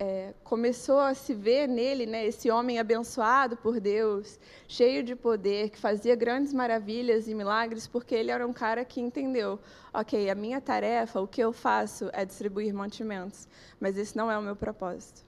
é, 0.00 0.34
começou 0.42 0.98
a 0.98 1.14
se 1.14 1.32
ver 1.32 1.68
nele, 1.68 2.06
né, 2.06 2.26
esse 2.26 2.50
homem 2.50 2.80
abençoado 2.80 3.56
por 3.56 3.78
Deus, 3.78 4.36
cheio 4.66 5.04
de 5.04 5.14
poder, 5.14 5.70
que 5.70 5.78
fazia 5.78 6.16
grandes 6.16 6.52
maravilhas 6.52 7.28
e 7.28 7.36
milagres, 7.36 7.86
porque 7.86 8.16
ele 8.16 8.32
era 8.32 8.44
um 8.44 8.52
cara 8.52 8.84
que 8.84 9.00
entendeu: 9.00 9.60
ok, 9.94 10.28
a 10.28 10.34
minha 10.34 10.60
tarefa, 10.60 11.20
o 11.20 11.28
que 11.28 11.40
eu 11.40 11.52
faço 11.52 12.10
é 12.12 12.24
distribuir 12.24 12.74
mantimentos, 12.74 13.46
mas 13.78 13.96
esse 13.96 14.16
não 14.16 14.28
é 14.28 14.36
o 14.36 14.42
meu 14.42 14.56
propósito. 14.56 15.24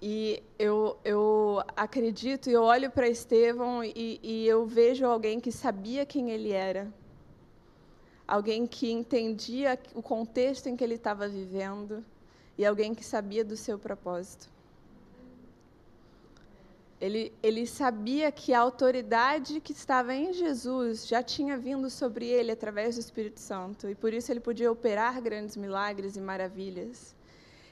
E 0.00 0.42
eu, 0.58 0.96
eu 1.04 1.62
acredito 1.76 2.48
e 2.48 2.52
eu 2.52 2.62
olho 2.62 2.90
para 2.90 3.08
Estevão 3.08 3.82
e, 3.82 4.20
e 4.22 4.46
eu 4.46 4.64
vejo 4.66 5.04
alguém 5.04 5.40
que 5.40 5.50
sabia 5.50 6.06
quem 6.06 6.30
ele 6.30 6.52
era 6.52 6.92
alguém 8.28 8.66
que 8.66 8.92
entendia 8.92 9.78
o 9.94 10.02
contexto 10.02 10.68
em 10.68 10.76
que 10.76 10.84
ele 10.84 10.96
estava 10.96 11.26
vivendo 11.26 12.04
e 12.58 12.66
alguém 12.66 12.94
que 12.94 13.02
sabia 13.02 13.42
do 13.42 13.56
seu 13.56 13.78
propósito. 13.78 14.50
Ele, 17.00 17.32
ele 17.42 17.66
sabia 17.66 18.30
que 18.30 18.52
a 18.52 18.60
autoridade 18.60 19.60
que 19.60 19.72
estava 19.72 20.12
em 20.12 20.32
Jesus 20.32 21.06
já 21.06 21.22
tinha 21.22 21.56
vindo 21.56 21.88
sobre 21.88 22.26
ele 22.26 22.50
através 22.50 22.96
do 22.96 23.00
Espírito 23.00 23.40
Santo, 23.40 23.88
e 23.88 23.94
por 23.94 24.12
isso 24.12 24.30
ele 24.30 24.40
podia 24.40 24.70
operar 24.70 25.22
grandes 25.22 25.56
milagres 25.56 26.16
e 26.16 26.20
maravilhas. 26.20 27.14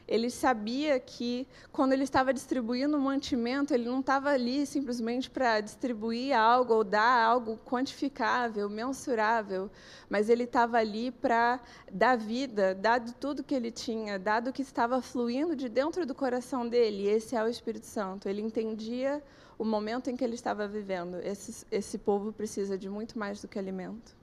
Ele 0.09 0.31
sabia 0.31 1.01
que, 1.01 1.49
quando 1.73 1.93
ele 1.93 2.05
estava 2.05 2.33
distribuindo 2.33 2.97
o 2.97 3.01
mantimento, 3.01 3.75
ele 3.75 3.87
não 3.87 3.99
estava 3.99 4.31
ali 4.31 4.65
simplesmente 4.65 5.29
para 5.29 5.61
distribuir 5.61 6.37
algo 6.37 6.75
ou 6.75 6.85
dar 6.85 7.25
algo 7.25 7.59
quantificável, 7.65 8.71
mensurável, 8.71 9.69
mas 10.09 10.29
ele 10.29 10.45
estava 10.45 10.79
ali 10.79 11.11
para 11.11 11.61
dar 11.91 12.17
vida, 12.17 12.73
dado 12.73 13.13
tudo 13.15 13.43
que 13.43 13.55
ele 13.55 13.73
tinha, 13.73 14.17
dado 14.17 14.53
que 14.53 14.63
estava 14.63 15.03
fluindo 15.03 15.57
de 15.57 15.69
dentro 15.69 16.07
do 16.07 16.15
coração 16.15 16.69
dele. 16.69 17.09
Esse 17.09 17.35
é 17.35 17.43
o 17.43 17.49
Espírito 17.49 17.87
Santo. 17.87 18.29
Ele 18.29 18.41
entendia 18.41 19.21
o 19.59 19.65
momento 19.65 20.09
em 20.09 20.17
que 20.17 20.23
ele 20.23 20.37
estava 20.37 20.69
vivendo. 20.69 21.17
Esse, 21.17 21.67
esse 21.69 21.99
povo 21.99 22.33
precisa 22.33 22.79
de 22.79 22.89
muito 22.89 23.19
mais 23.19 23.43
do 23.43 23.49
que 23.49 23.59
alimento. 23.59 24.15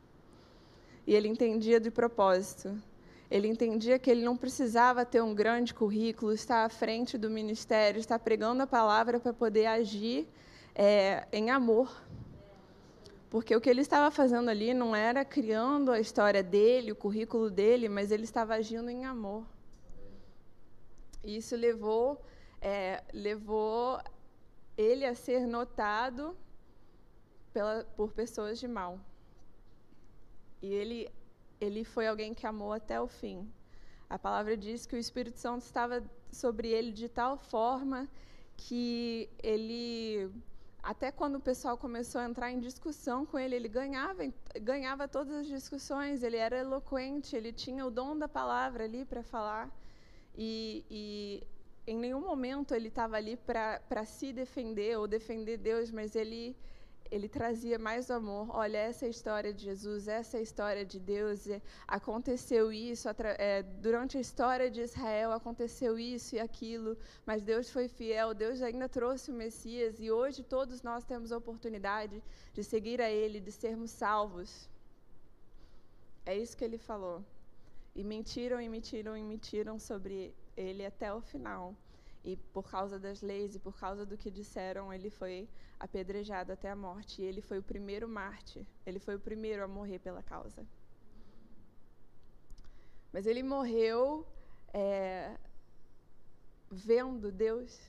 E 1.06 1.14
ele 1.14 1.28
entendia 1.28 1.82
de 1.82 1.92
propósito 1.92 2.74
ele 3.30 3.48
entendia 3.48 3.98
que 3.98 4.12
ele 4.12 4.24
não 4.24 4.38
precisava 4.38 5.06
ter 5.06 5.22
um 5.22 5.34
grande 5.34 5.74
currículo, 5.74 6.34
estar 6.34 6.66
à 6.66 6.70
frente 6.70 7.18
do 7.18 7.30
ministério, 7.30 8.00
estar 8.00 8.20
pregando 8.20 8.64
a 8.64 8.68
palavra 8.68 9.20
para 9.20 9.34
poder 9.34 9.66
agir 9.66 10.28
é, 10.76 11.28
em 11.32 11.50
amor. 11.50 11.90
Porque 13.30 13.56
o 13.56 13.62
que 13.62 13.70
ele 13.70 13.82
estava 13.82 14.12
fazendo 14.12 14.50
ali 14.50 14.74
não 14.74 14.96
era 14.96 15.26
criando 15.26 15.92
a 15.92 16.00
história 16.00 16.44
dele, 16.44 16.92
o 16.92 16.96
currículo 16.96 17.50
dele, 17.50 17.90
mas 17.90 18.12
ele 18.12 18.24
estava 18.26 18.54
agindo 18.54 18.90
em 18.90 19.06
amor. 19.06 19.44
E 21.24 21.38
isso 21.38 21.56
levou, 21.56 22.22
é, 22.62 23.04
levou 23.12 24.00
ele 24.78 25.06
a 25.06 25.16
ser 25.16 25.48
notado 25.48 26.38
pela, 27.52 27.84
por 27.96 28.12
pessoas 28.12 28.60
de 28.60 28.68
mal. 28.68 29.00
E 30.62 30.72
ele 30.72 31.10
ele 31.64 31.84
foi 31.84 32.08
alguém 32.08 32.34
que 32.34 32.46
amou 32.46 32.74
até 32.74 33.00
o 33.00 33.08
fim. 33.08 33.38
A 34.10 34.18
palavra 34.20 34.56
diz 34.56 34.86
que 34.86 34.96
o 34.96 35.00
Espírito 35.00 35.40
Santo 35.40 35.64
estava 35.64 36.04
sobre 36.32 36.68
ele 36.68 36.92
de 36.92 37.10
tal 37.10 37.38
forma 37.38 38.10
que 38.56 39.30
ele 39.42 40.32
até 40.84 41.10
quando 41.12 41.36
o 41.36 41.40
pessoal 41.40 41.78
começou 41.78 42.20
a 42.20 42.26
entrar 42.26 42.52
em 42.52 42.60
discussão 42.60 43.26
com 43.26 43.40
ele, 43.40 43.56
ele 43.56 43.70
ganhava, 43.70 44.22
ganhava 44.62 45.08
todas 45.08 45.34
as 45.34 45.48
discussões, 45.48 46.24
ele 46.24 46.36
era 46.36 46.58
eloquente, 46.58 47.38
ele 47.38 47.54
tinha 47.54 47.86
o 47.86 47.90
dom 47.90 48.18
da 48.18 48.28
palavra 48.28 48.84
ali 48.84 49.06
para 49.06 49.24
falar. 49.24 49.72
E, 50.36 50.84
e, 50.92 51.44
em 51.88 51.98
nenhum 51.98 52.20
momento 52.20 52.74
ele 52.76 52.90
estava 52.90 53.16
ali 53.16 53.38
para 53.38 54.06
se 54.06 54.34
defender 54.34 54.98
ou 54.98 55.08
defender 55.08 55.58
Deus, 55.58 55.90
mas 55.90 56.18
ele 56.18 56.56
ele 57.12 57.30
trazia 57.30 57.78
mais 57.78 58.10
amor. 58.10 58.48
Olha, 58.56 58.78
essa 58.78 59.06
é 59.06 59.08
a 59.08 59.10
história 59.10 59.54
de 59.54 59.64
Jesus, 59.64 60.08
essa 60.08 60.38
é 60.38 60.40
a 60.40 60.44
história 60.44 60.86
de 60.86 61.00
Deus. 61.00 61.48
Aconteceu 61.88 62.72
isso 62.72 63.08
é, 63.38 63.64
durante 63.64 64.18
a 64.18 64.22
história 64.22 64.70
de 64.70 64.82
Israel, 64.82 65.32
aconteceu 65.32 65.98
isso 66.00 66.36
e 66.36 66.40
aquilo, 66.40 66.98
mas 67.26 67.44
Deus 67.44 67.70
foi 67.70 67.88
fiel. 67.88 68.34
Deus 68.34 68.62
ainda 68.62 68.90
trouxe 68.90 69.32
o 69.32 69.34
Messias 69.34 70.00
e 70.00 70.12
hoje 70.12 70.44
todos 70.44 70.82
nós 70.82 71.04
temos 71.04 71.32
a 71.32 71.38
oportunidade 71.38 72.24
de 72.54 72.64
seguir 72.64 73.02
a 73.02 73.10
Ele, 73.10 73.40
de 73.40 73.52
sermos 73.52 73.92
salvos. 73.92 74.70
É 76.26 76.36
isso 76.38 76.58
que 76.58 76.66
Ele 76.66 76.78
falou. 76.78 77.24
E 77.96 78.04
mentiram, 78.04 78.60
e 78.60 78.68
mentiram, 78.68 79.16
e 79.16 79.24
mentiram 79.24 79.78
sobre 79.78 80.34
Ele 80.58 80.84
até 80.86 81.14
o 81.14 81.22
final. 81.22 81.76
E 82.24 82.38
por 82.38 82.70
causa 82.70 82.98
das 82.98 83.22
leis 83.22 83.56
e 83.56 83.60
por 83.60 83.78
causa 83.78 84.06
do 84.06 84.18
que 84.18 84.32
disseram, 84.32 84.94
ele 84.94 85.10
foi 85.10 85.48
apedrejado 85.80 86.54
até 86.54 86.70
a 86.70 86.76
morte. 86.76 87.22
E 87.22 87.26
ele 87.26 87.42
foi 87.42 87.60
o 87.60 87.64
primeiro 87.64 88.08
mártir. 88.08 88.66
Ele 88.86 89.00
foi 89.00 89.16
o 89.16 89.20
primeiro 89.20 89.64
a 89.64 89.68
morrer 89.68 90.00
pela 90.00 90.24
causa. 90.24 90.66
Mas 93.12 93.28
ele 93.28 93.44
morreu 93.44 94.26
é, 94.74 95.38
vendo 96.72 97.32
Deus. 97.32 97.80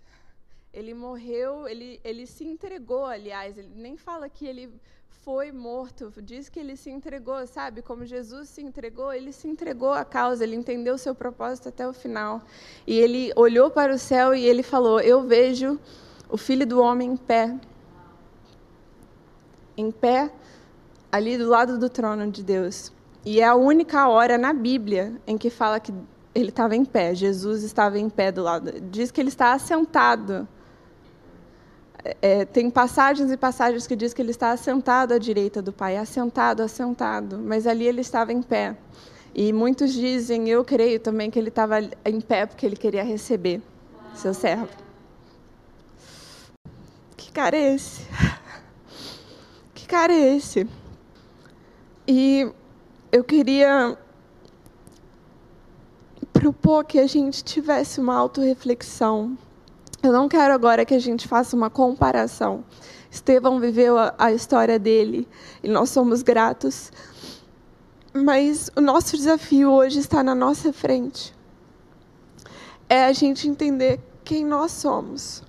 Ele 0.73 0.93
morreu, 0.93 1.69
ele, 1.69 2.01
ele 2.03 2.27
se 2.27 2.45
entregou, 2.45 3.05
aliás. 3.05 3.57
Ele 3.57 3.73
nem 3.75 3.97
fala 3.97 4.29
que 4.29 4.45
ele 4.45 4.81
foi 5.23 5.53
morto, 5.53 6.13
diz 6.23 6.49
que 6.49 6.61
ele 6.61 6.77
se 6.77 6.91
entregou, 6.91 7.47
sabe? 7.47 7.81
Como 7.81 8.05
Jesus 8.05 8.49
se 8.49 8.61
entregou, 8.61 9.13
ele 9.13 9.33
se 9.33 9.49
entregou 9.49 9.93
à 9.93 10.05
causa, 10.05 10.45
ele 10.45 10.57
entendeu 10.57 10.95
o 10.95 10.99
seu 10.99 11.15
propósito 11.15 11.69
até 11.69 11.89
o 11.89 11.93
final. 11.93 12.43
E 12.87 12.99
ele 12.99 13.33
olhou 13.37 13.71
para 13.71 13.95
o 13.95 13.99
céu 13.99 14.35
e 14.35 14.45
ele 14.45 14.63
falou: 14.63 15.01
Eu 15.01 15.23
vejo 15.23 15.79
o 16.29 16.37
filho 16.37 16.67
do 16.67 16.81
homem 16.81 17.13
em 17.13 17.17
pé. 17.17 17.59
Em 19.77 19.91
pé, 19.91 20.31
ali 21.11 21.39
do 21.39 21.49
lado 21.49 21.79
do 21.79 21.89
trono 21.89 22.31
de 22.31 22.43
Deus. 22.43 22.93
E 23.25 23.41
é 23.41 23.45
a 23.45 23.55
única 23.55 24.09
hora 24.09 24.37
na 24.37 24.53
Bíblia 24.53 25.21
em 25.27 25.39
que 25.39 25.49
fala 25.49 25.81
que 25.81 25.93
ele 26.35 26.51
estava 26.51 26.75
em 26.75 26.85
pé, 26.85 27.15
Jesus 27.15 27.63
estava 27.63 27.99
em 27.99 28.11
pé 28.11 28.31
do 28.31 28.43
lado. 28.43 28.81
Diz 28.91 29.11
que 29.11 29.21
ele 29.21 29.29
está 29.29 29.53
assentado 29.53 30.47
é, 32.21 32.45
tem 32.45 32.69
passagens 32.69 33.31
e 33.33 33.37
passagens 33.37 33.87
que 33.87 33.97
diz 33.97 34.13
que 34.13 34.21
ele 34.21 34.31
está 34.31 34.51
assentado 34.51 35.15
à 35.15 35.19
direita 35.19 35.63
do 35.63 35.73
Pai, 35.73 35.97
assentado, 35.97 36.63
assentado, 36.63 37.39
mas 37.39 37.67
ali 37.67 37.87
ele 37.87 38.03
estava 38.03 38.33
em 38.33 38.43
pé. 38.43 38.77
E 39.35 39.53
muitos 39.53 39.93
dizem, 39.93 40.49
eu 40.49 40.65
creio 40.65 41.01
também, 41.01 41.31
que 41.31 41.39
ele 41.39 41.49
estava 41.49 41.81
em 42.05 42.21
pé 42.21 42.47
porque 42.47 42.67
ele 42.67 42.77
queria 42.77 43.03
receber 43.03 43.63
seu 44.15 44.35
servo. 44.35 44.69
Que 47.17 47.33
cara 47.33 47.57
é 47.57 47.75
esse? 47.75 48.03
Que 49.75 49.89
cara 49.89 50.13
é 50.15 50.37
esse? 50.37 50.67
E 52.09 52.51
eu 53.13 53.23
queria 53.23 53.99
propor 56.33 56.85
que 56.85 56.99
a 56.99 57.07
gente 57.07 57.45
tivesse 57.45 58.01
uma 58.01 58.15
autorreflexão 58.17 59.37
eu 60.07 60.13
não 60.13 60.29
quero 60.29 60.53
agora 60.53 60.85
que 60.85 60.95
a 60.95 60.99
gente 60.99 61.27
faça 61.27 61.57
uma 61.57 61.71
comparação. 61.71 62.65
Estevão 63.11 63.61
viveu 63.61 63.97
a, 64.19 64.33
história 64.33 64.79
dele 64.79 65.29
e 65.63 65.69
nós 65.69 65.91
somos 65.91 66.23
gratos. 66.23 66.91
Mas 68.13 68.71
o 68.77 68.81
nosso 68.81 69.17
desafio 69.17 69.71
hoje 69.71 70.01
está 70.01 70.23
na 70.23 70.35
nossa 70.35 70.73
frente. 70.73 71.35
É 72.89 73.05
a 73.05 73.13
gente 73.13 73.49
entender 73.49 74.01
quem 74.25 74.45
nós 74.45 74.73
somos. 74.73 75.43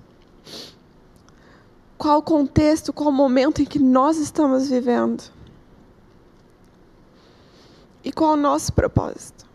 Qual 1.98 2.20
o 2.20 2.24
contexto, 2.24 2.94
qual 2.94 3.10
o 3.10 3.14
momento 3.14 3.62
em 3.62 3.66
que 3.66 3.80
nós 3.80 4.18
estamos 4.18 4.70
vivendo. 4.70 5.24
E 8.04 8.12
qual 8.12 8.34
o 8.34 8.38
nosso 8.38 8.72
propósito. 8.74 9.46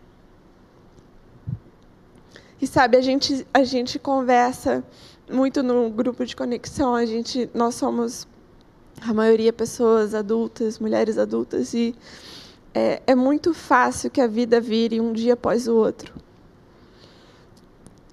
E 2.61 2.67
sabe, 2.67 2.97
a 2.97 3.01
gente, 3.01 3.47
a 3.55 3.65
gente 3.65 3.99
conversa 3.99 4.85
muito 5.31 5.63
no 5.63 5.89
grupo 5.89 6.27
de 6.27 6.37
conexão, 6.37 6.95
a 6.95 7.07
gente, 7.07 7.49
nós 7.55 7.75
somos 7.75 8.27
a 9.01 9.15
maioria 9.15 9.53
pessoas 9.53 10.15
adultas, 10.15 10.79
mulheres 10.79 11.17
adultas, 11.17 11.73
e 11.73 11.95
é, 12.75 13.03
é 13.07 13.15
muito 13.15 13.55
fácil 13.55 14.11
que 14.11 14.21
a 14.21 14.27
vida 14.27 14.61
vire 14.61 15.01
um 15.01 15.13
dia 15.13 15.35
após 15.35 15.67
o 15.67 15.75
outro. 15.75 16.13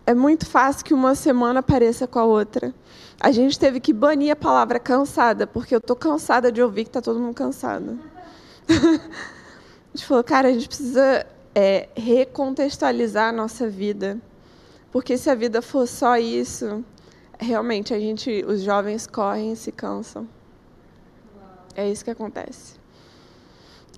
É 0.06 0.14
muito 0.14 0.46
fácil 0.46 0.86
que 0.86 0.94
uma 0.94 1.16
semana 1.16 1.62
pareça 1.62 2.08
com 2.08 2.18
a 2.18 2.24
outra. 2.24 2.74
A 3.20 3.32
gente 3.32 3.60
teve 3.60 3.82
que 3.82 3.92
banir 3.92 4.32
a 4.32 4.36
palavra 4.38 4.80
cansada, 4.80 5.46
porque 5.46 5.76
eu 5.76 5.80
estou 5.80 5.96
cansada 5.96 6.50
de 6.50 6.62
ouvir 6.62 6.86
que 6.86 6.90
está 6.90 7.02
todo 7.02 7.20
mundo 7.20 7.34
cansado. 7.34 8.00
a 8.70 9.98
gente 9.98 10.06
falou, 10.06 10.24
cara, 10.24 10.48
a 10.48 10.54
gente 10.54 10.70
precisa 10.70 11.28
é, 11.54 11.90
recontextualizar 11.94 13.30
a 13.30 13.32
nossa 13.34 13.68
vida. 13.68 14.18
Porque 14.98 15.16
se 15.16 15.30
a 15.30 15.36
vida 15.36 15.62
for 15.62 15.88
só 15.88 16.18
isso, 16.18 16.84
realmente 17.38 17.94
a 17.94 18.00
gente, 18.00 18.44
os 18.48 18.64
jovens 18.64 19.06
correm 19.06 19.52
e 19.52 19.56
se 19.56 19.72
cansam. 19.72 20.28
É 21.76 21.88
isso 21.88 22.04
que 22.04 22.10
acontece. 22.10 22.80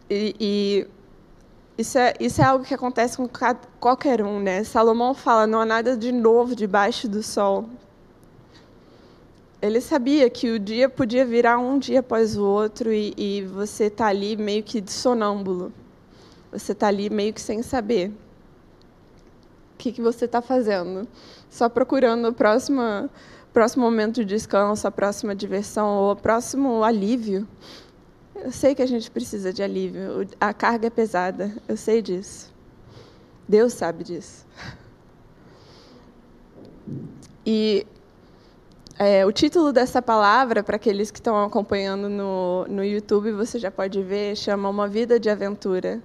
E, 0.10 0.36
e 0.38 0.88
isso, 1.78 1.98
é, 1.98 2.14
isso 2.20 2.42
é 2.42 2.44
algo 2.44 2.66
que 2.66 2.74
acontece 2.74 3.16
com 3.16 3.30
qualquer 3.80 4.22
um, 4.22 4.42
né? 4.42 4.66
Salomão 4.66 5.14
fala: 5.14 5.48
não 5.48 5.62
há 5.62 5.66
nada 5.66 5.96
de 5.96 6.12
novo 6.12 6.54
debaixo 6.54 7.08
do 7.08 7.24
sol. 7.24 7.70
Ele 9.62 9.80
sabia 9.80 10.30
que 10.30 10.52
o 10.52 10.60
dia 10.60 10.90
podia 10.90 11.26
virar 11.26 11.60
um 11.60 11.80
dia 11.80 12.02
após 12.02 12.36
o 12.36 12.44
outro 12.44 12.92
e, 12.92 13.14
e 13.16 13.42
você 13.44 13.86
está 13.86 14.08
ali 14.08 14.36
meio 14.36 14.64
que 14.64 14.82
de 14.82 14.92
sonâmbulo. 14.92 15.72
Você 16.52 16.74
está 16.74 16.88
ali 16.90 17.10
meio 17.10 17.34
que 17.34 17.40
sem 17.40 17.64
saber 17.64 18.12
que, 19.80 19.94
que 19.94 20.02
você 20.02 20.26
está 20.26 20.42
fazendo. 20.42 21.08
Só 21.50 21.70
procurando 21.70 22.28
o 22.28 22.34
próximo, 22.34 23.10
próximo 23.52 23.84
momento 23.84 24.16
de 24.16 24.26
descanso, 24.26 24.86
a 24.88 24.92
próxima 24.92 25.34
diversão 25.34 25.88
ou 25.98 26.12
o 26.12 26.16
próximo 26.16 26.84
alívio. 26.84 27.48
Eu 28.36 28.52
sei 28.52 28.76
que 28.76 28.82
a 28.82 28.86
gente 28.86 29.10
precisa 29.10 29.52
de 29.52 29.64
alívio. 29.64 30.28
A 30.40 30.54
carga 30.54 30.88
é 30.88 30.90
pesada, 30.90 31.52
eu 31.68 31.78
sei 31.78 32.02
disso. 32.02 32.54
Deus 33.48 33.74
sabe 33.74 34.04
disso. 34.04 34.46
E 37.46 37.88
é, 38.98 39.26
o 39.26 39.32
título 39.32 39.72
dessa 39.72 40.02
palavra, 40.02 40.62
para 40.62 40.76
aqueles 40.76 41.10
que 41.10 41.20
estão 41.20 41.42
acompanhando 41.42 42.10
no, 42.10 42.66
no 42.68 42.84
YouTube, 42.84 43.32
você 43.32 43.58
já 43.58 43.72
pode 43.72 44.04
ver, 44.04 44.36
chama 44.36 44.70
Uma 44.70 44.88
Vida 44.88 45.20
de 45.20 45.30
Aventura. 45.30 46.02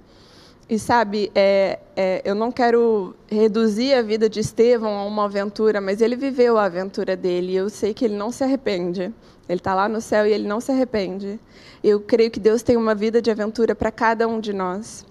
E 0.69 0.79
sabe, 0.79 1.31
é, 1.35 1.79
é, 1.95 2.23
eu 2.25 2.35
não 2.35 2.51
quero 2.51 3.15
reduzir 3.29 3.93
a 3.93 4.01
vida 4.01 4.31
de 4.31 4.41
Estevão 4.41 4.97
a 4.97 5.05
uma 5.05 5.27
aventura, 5.27 5.79
mas 5.81 6.01
ele 6.01 6.17
viveu 6.17 6.57
a 6.57 6.65
aventura 6.65 7.15
dele. 7.15 7.53
E 7.53 7.57
eu 7.57 7.69
sei 7.69 7.93
que 7.93 8.07
ele 8.07 8.17
não 8.17 8.31
se 8.31 8.43
arrepende. 8.43 9.13
Ele 9.47 9.61
está 9.61 9.75
lá 9.75 9.89
no 9.89 10.01
céu 10.01 10.27
e 10.27 10.33
ele 10.33 10.49
não 10.49 10.61
se 10.61 10.73
arrepende. 10.73 11.39
Eu 11.83 12.01
creio 12.01 12.31
que 12.31 12.41
Deus 12.41 12.63
tem 12.63 12.79
uma 12.79 12.95
vida 12.95 13.21
de 13.21 13.31
aventura 13.31 13.75
para 13.75 13.91
cada 13.91 14.27
um 14.27 14.41
de 14.41 14.55
nós. 14.55 15.05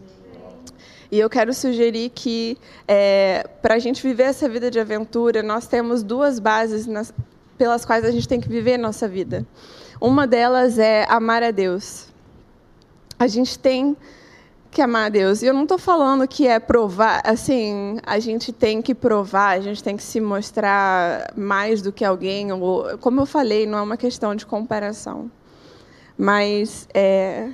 E 1.12 1.20
eu 1.20 1.30
quero 1.30 1.54
sugerir 1.54 2.10
que, 2.10 2.58
é, 2.88 3.48
para 3.62 3.76
a 3.76 3.80
gente 3.80 4.02
viver 4.02 4.24
essa 4.24 4.50
vida 4.50 4.72
de 4.72 4.80
aventura, 4.80 5.44
nós 5.44 5.68
temos 5.68 6.02
duas 6.02 6.40
bases 6.40 6.88
nas, 6.88 7.14
pelas 7.56 7.86
quais 7.86 8.04
a 8.04 8.10
gente 8.10 8.28
tem 8.28 8.42
que 8.42 8.50
viver 8.50 8.78
nossa 8.78 9.08
vida. 9.08 9.46
Uma 10.02 10.26
delas 10.26 10.80
é 10.80 11.06
amar 11.08 11.44
a 11.44 11.52
Deus. 11.52 12.08
A 13.20 13.28
gente 13.28 13.60
tem 13.60 13.96
que 14.74 14.82
amar 14.82 15.06
a 15.06 15.10
Deus. 15.10 15.42
E 15.42 15.46
eu 15.46 15.54
não 15.54 15.64
estou 15.64 15.78
falando 15.78 16.28
que 16.28 16.48
é 16.48 16.60
provar, 16.60 17.22
assim, 17.24 17.98
a 18.06 18.20
gente 18.20 18.52
tem 18.52 18.82
que 18.82 18.96
provar, 18.96 19.58
a 19.58 19.62
gente 19.62 19.84
tem 19.84 19.96
que 19.96 20.04
se 20.04 20.20
mostrar 20.20 21.32
mais 21.36 21.82
do 21.82 21.92
que 21.92 22.04
alguém. 22.04 22.52
Ou, 22.52 22.98
como 22.98 23.22
eu 23.22 23.26
falei, 23.26 23.66
não 23.66 23.78
é 23.78 23.82
uma 23.82 23.98
questão 23.98 24.36
de 24.36 24.46
comparação. 24.46 25.32
Mas 26.18 26.88
é, 26.94 27.50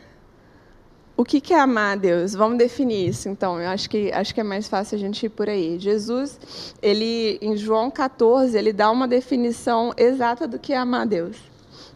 o 1.20 1.26
que 1.26 1.54
é 1.54 1.60
amar 1.60 1.98
a 1.98 2.00
Deus? 2.00 2.34
Vamos 2.34 2.58
definir 2.58 3.10
isso, 3.10 3.28
então. 3.28 3.60
Eu 3.60 3.68
acho 3.68 3.90
que, 3.90 4.10
acho 4.10 4.34
que 4.34 4.40
é 4.40 4.44
mais 4.44 4.70
fácil 4.70 4.96
a 4.96 5.00
gente 5.00 5.26
ir 5.26 5.30
por 5.30 5.50
aí. 5.50 5.78
Jesus, 5.78 6.40
ele, 6.82 7.38
em 7.42 7.58
João 7.58 7.92
14, 7.92 8.58
ele 8.58 8.72
dá 8.72 8.90
uma 8.90 9.06
definição 9.06 9.94
exata 9.98 10.48
do 10.48 10.58
que 10.58 10.72
é 10.72 10.78
amar 10.78 11.02
a 11.02 11.06
Deus. 11.06 11.36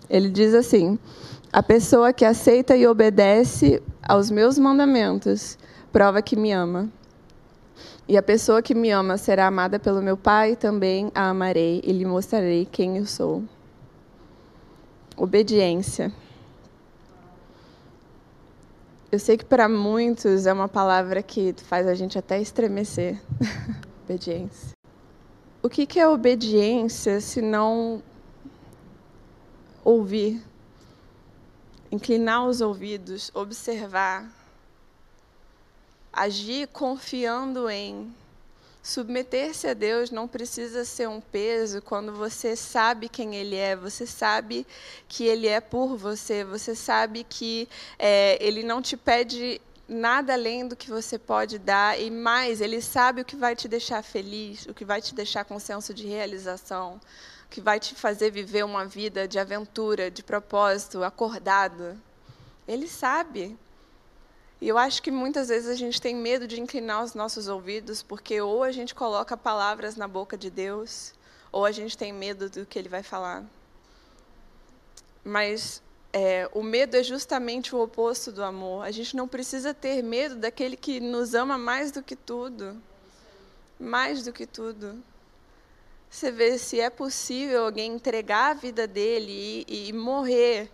Ele 0.10 0.30
diz 0.30 0.54
assim: 0.54 1.00
a 1.54 1.62
pessoa 1.62 2.12
que 2.12 2.26
aceita 2.26 2.76
e 2.76 2.88
obedece 2.88 3.80
aos 4.02 4.32
meus 4.32 4.58
mandamentos, 4.58 5.56
prova 5.92 6.20
que 6.20 6.36
me 6.36 6.52
ama. 6.52 6.90
E 8.08 8.18
a 8.18 8.24
pessoa 8.24 8.60
que 8.60 8.74
me 8.74 8.90
ama 8.90 9.20
será 9.20 9.46
amada 9.46 9.80
pelo 9.80 10.02
meu 10.02 10.18
Pai, 10.18 10.56
também 10.56 11.12
a 11.14 11.30
amarei 11.30 11.80
e 11.86 11.94
lhe 11.94 12.06
mostrarei 12.06 12.66
quem 12.66 12.98
eu 12.98 13.06
sou. 13.06 13.44
Obediência. 15.16 16.12
Eu 19.12 19.20
sei 19.20 19.38
que 19.38 19.46
para 19.46 19.70
muitos 19.70 20.48
é 20.48 20.54
uma 20.54 20.68
palavra 20.68 21.22
que 21.22 21.54
faz 21.66 21.88
a 21.88 21.94
gente 21.94 22.18
até 22.18 22.42
estremecer. 22.42 23.22
obediência. 24.04 24.72
O 25.62 25.70
que, 25.70 26.00
é 26.00 26.08
obediência 26.08 27.22
se 27.22 27.44
não 27.44 28.02
ouvir 29.86 30.44
inclinar 31.94 32.48
os 32.48 32.60
ouvidos, 32.60 33.30
observar, 33.36 34.28
agir 36.12 36.68
confiando 36.70 37.70
em. 37.70 38.12
Submeter-se 38.82 39.68
a 39.68 39.74
Deus 39.74 40.10
não 40.10 40.28
precisa 40.28 40.84
ser 40.84 41.08
um 41.08 41.22
peso. 41.22 41.84
Quando 41.84 42.12
você 42.12 42.56
sabe 42.56 43.08
quem 43.08 43.36
Ele 43.36 43.56
é, 43.56 43.76
você 43.76 44.08
sabe 44.08 44.66
que 45.08 45.24
Ele 45.24 45.48
é 45.48 45.62
por 45.62 45.96
você, 45.96 46.44
você 46.44 46.74
sabe 46.74 47.24
que 47.24 47.70
é, 48.00 48.44
Ele 48.44 48.64
não 48.64 48.82
te 48.82 48.98
pede 48.98 49.62
nada 49.88 50.34
além 50.34 50.68
do 50.68 50.76
que 50.76 50.90
você 50.90 51.20
pode 51.20 51.60
dar 51.60 52.02
e 52.02 52.10
mais, 52.10 52.60
Ele 52.60 52.82
sabe 52.82 53.22
o 53.22 53.26
que 53.26 53.36
vai 53.36 53.56
te 53.56 53.68
deixar 53.68 54.02
feliz, 54.02 54.66
o 54.66 54.74
que 54.74 54.84
vai 54.84 55.00
te 55.00 55.14
deixar 55.14 55.46
com 55.46 55.60
senso 55.60 55.94
de 55.94 56.08
realização 56.08 57.00
que 57.54 57.62
vai 57.62 57.80
te 57.80 57.94
fazer 57.94 58.32
viver 58.32 58.66
uma 58.66 58.84
vida 58.84 59.28
de 59.28 59.38
aventura, 59.38 60.10
de 60.10 60.24
propósito, 60.24 61.04
acordado. 61.04 61.96
Ele 62.68 62.88
sabe. 62.88 63.56
E 64.60 64.68
eu 64.68 64.76
acho 64.76 65.04
que 65.04 65.12
muitas 65.12 65.50
vezes 65.50 65.70
a 65.70 65.76
gente 65.76 66.02
tem 66.02 66.16
medo 66.16 66.48
de 66.48 66.60
inclinar 66.60 67.04
os 67.04 67.14
nossos 67.14 67.48
ouvidos, 67.48 68.02
porque 68.02 68.42
ou 68.42 68.64
a 68.64 68.72
gente 68.72 68.96
coloca 68.96 69.38
palavras 69.38 69.96
na 69.96 70.08
boca 70.08 70.36
de 70.36 70.50
Deus, 70.50 71.14
ou 71.52 71.64
a 71.64 71.72
gente 71.72 71.96
tem 71.96 72.12
medo 72.12 72.50
do 72.50 72.66
que 72.66 72.80
ele 72.80 72.90
vai 72.90 73.04
falar. 73.04 73.44
Mas 75.24 75.80
é, 76.12 76.50
o 76.56 76.64
medo 76.64 76.98
é 76.98 77.04
justamente 77.04 77.76
o 77.76 77.84
oposto 77.84 78.32
do 78.32 78.44
amor. 78.44 78.84
A 78.84 78.90
gente 78.90 79.16
não 79.16 79.28
precisa 79.28 79.76
ter 79.76 80.02
medo 80.02 80.38
daquele 80.38 80.76
que 80.76 81.00
nos 81.00 81.36
ama 81.36 81.56
mais 81.56 81.92
do 81.92 82.02
que 82.02 82.16
tudo. 82.16 82.82
Mais 83.80 84.24
do 84.24 84.34
que 84.34 84.48
tudo. 84.48 85.04
Você 86.14 86.32
vê 86.32 86.60
se 86.60 86.80
é 86.80 86.92
possível 86.92 87.66
alguém 87.66 87.96
entregar 87.96 88.52
a 88.52 88.54
vida 88.54 88.86
dele 88.86 89.66
e, 89.68 89.90
e 89.90 89.94
morrer 89.94 90.70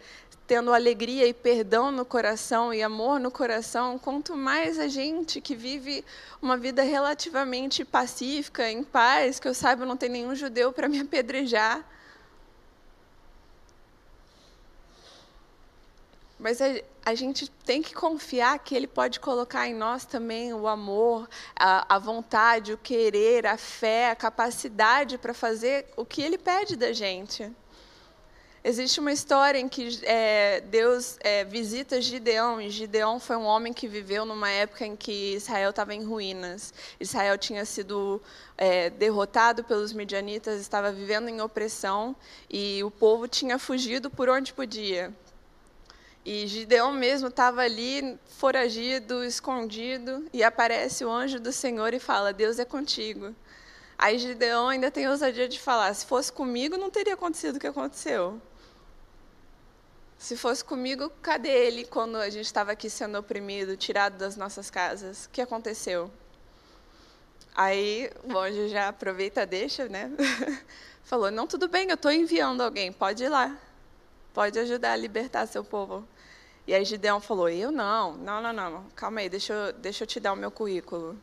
tendo 0.45 0.73
alegria 0.73 1.25
e 1.25 1.33
perdão 1.33 1.93
no 1.93 2.03
coração 2.03 2.73
e 2.73 2.83
amor 2.83 3.21
no 3.21 3.31
coração, 3.31 3.97
quanto 3.97 4.35
mais 4.35 4.77
a 4.77 4.89
gente 4.89 5.39
que 5.39 5.55
vive 5.55 6.03
uma 6.41 6.57
vida 6.57 6.83
relativamente 6.83 7.85
pacífica, 7.85 8.69
em 8.69 8.83
paz, 8.83 9.39
que 9.39 9.47
eu 9.47 9.53
saiba, 9.53 9.85
não 9.85 9.95
tem 9.95 10.09
nenhum 10.09 10.35
judeu 10.35 10.73
para 10.73 10.89
me 10.89 10.99
apedrejar. 10.99 11.85
Mas 16.39 16.61
a, 16.61 16.67
a, 17.05 17.13
gente 17.13 17.51
tem 17.65 17.81
que 17.81 17.93
confiar 17.93 18.57
que 18.59 18.73
Ele 18.73 18.87
pode 18.87 19.19
colocar 19.19 19.67
em 19.67 19.73
nós 19.73 20.05
também 20.05 20.53
o 20.53 20.67
amor, 20.67 21.29
a, 21.53 21.95
a 21.95 21.99
vontade, 21.99 22.71
o 22.71 22.77
querer, 22.77 23.45
a 23.45 23.57
fé, 23.57 24.09
a 24.09 24.15
capacidade 24.15 25.17
para 25.17 25.33
fazer 25.33 25.87
o 25.97 26.05
que 26.05 26.21
Ele 26.21 26.37
pede 26.37 26.77
da 26.77 26.93
gente. 26.93 27.51
Existe 28.61 28.99
uma 28.99 29.11
história 29.11 29.57
em 29.57 29.69
que 29.69 29.99
é, 30.03 30.61
Deus 30.61 31.17
é, 31.21 31.45
visita 31.45 32.01
Gideão, 32.01 32.61
e 32.61 32.69
Gideão 32.69 33.19
foi 33.19 33.37
um 33.37 33.45
homem 33.45 33.71
que 33.71 33.87
viveu 33.87 34.25
numa 34.25 34.49
época 34.49 34.85
em 34.85 34.97
que 34.97 35.33
Israel 35.35 35.69
estava 35.69 35.93
em 35.93 36.03
ruínas. 36.03 36.73
Israel 36.99 37.37
tinha 37.37 37.63
sido 37.63 38.21
é, 38.57 38.89
derrotado 38.89 39.63
pelos 39.63 39.93
midianitas, 39.93 40.59
estava 40.59 40.91
vivendo 40.91 41.29
em 41.29 41.41
opressão, 41.41 42.15
e 42.49 42.83
o 42.83 42.91
povo 42.91 43.29
tinha 43.29 43.57
fugido 43.57 44.09
por 44.09 44.27
onde 44.27 44.53
podia. 44.53 45.13
E 46.25 46.45
Gideão 46.47 46.91
mesmo 46.91 47.29
estava 47.29 47.61
ali, 47.61 48.19
foragido, 48.27 49.23
escondido, 49.23 50.27
e 50.33 50.43
aparece 50.43 51.05
o 51.05 51.09
anjo 51.09 51.39
do 51.39 51.51
Senhor 51.51 51.93
e 51.93 51.99
fala: 51.99 52.33
Deus 52.33 52.59
é 52.59 52.65
contigo. 52.65 53.33
Aí 53.97 54.17
Gideão 54.17 54.69
ainda 54.69 54.91
tem 54.91 55.07
ousadia 55.07 55.47
de 55.47 55.59
falar: 55.59 55.93
se 55.93 56.05
fosse 56.05 56.31
comigo, 56.31 56.77
não 56.77 56.89
teria 56.89 57.13
acontecido 57.13 57.55
o 57.55 57.59
que 57.59 57.67
aconteceu. 57.67 58.41
Se 60.17 60.35
fosse 60.35 60.63
comigo, 60.63 61.09
cadê 61.21 61.49
ele 61.49 61.85
quando 61.85 62.17
a 62.17 62.29
gente 62.29 62.45
estava 62.45 62.73
aqui 62.73 62.89
sendo 62.89 63.17
oprimido, 63.17 63.77
tirado 63.77 64.17
das 64.17 64.35
nossas 64.35 64.69
casas? 64.69 65.25
O 65.25 65.29
que 65.29 65.41
aconteceu? 65.41 66.11
Aí 67.55 68.11
o 68.23 68.37
anjo 68.37 68.67
já 68.67 68.89
aproveita, 68.89 69.45
deixa, 69.45 69.87
né? 69.87 70.11
Falou: 71.03 71.31
não, 71.31 71.47
tudo 71.47 71.67
bem, 71.69 71.87
eu 71.89 71.95
estou 71.95 72.11
enviando 72.11 72.61
alguém, 72.61 72.91
pode 72.91 73.23
ir 73.23 73.29
lá, 73.29 73.57
pode 74.33 74.57
ajudar 74.59 74.93
a 74.93 74.95
libertar 74.95 75.45
seu 75.47 75.63
povo. 75.63 76.07
E 76.67 76.73
aí 76.73 76.85
Gideão 76.85 77.19
falou: 77.19 77.49
Eu 77.49 77.71
não, 77.71 78.13
não, 78.17 78.41
não, 78.41 78.53
não, 78.53 78.85
calma 78.95 79.21
aí, 79.21 79.29
deixa 79.29 79.53
eu, 79.53 79.73
deixa 79.73 80.03
eu 80.03 80.07
te 80.07 80.19
dar 80.19 80.33
o 80.33 80.35
meu 80.35 80.51
currículo. 80.51 81.17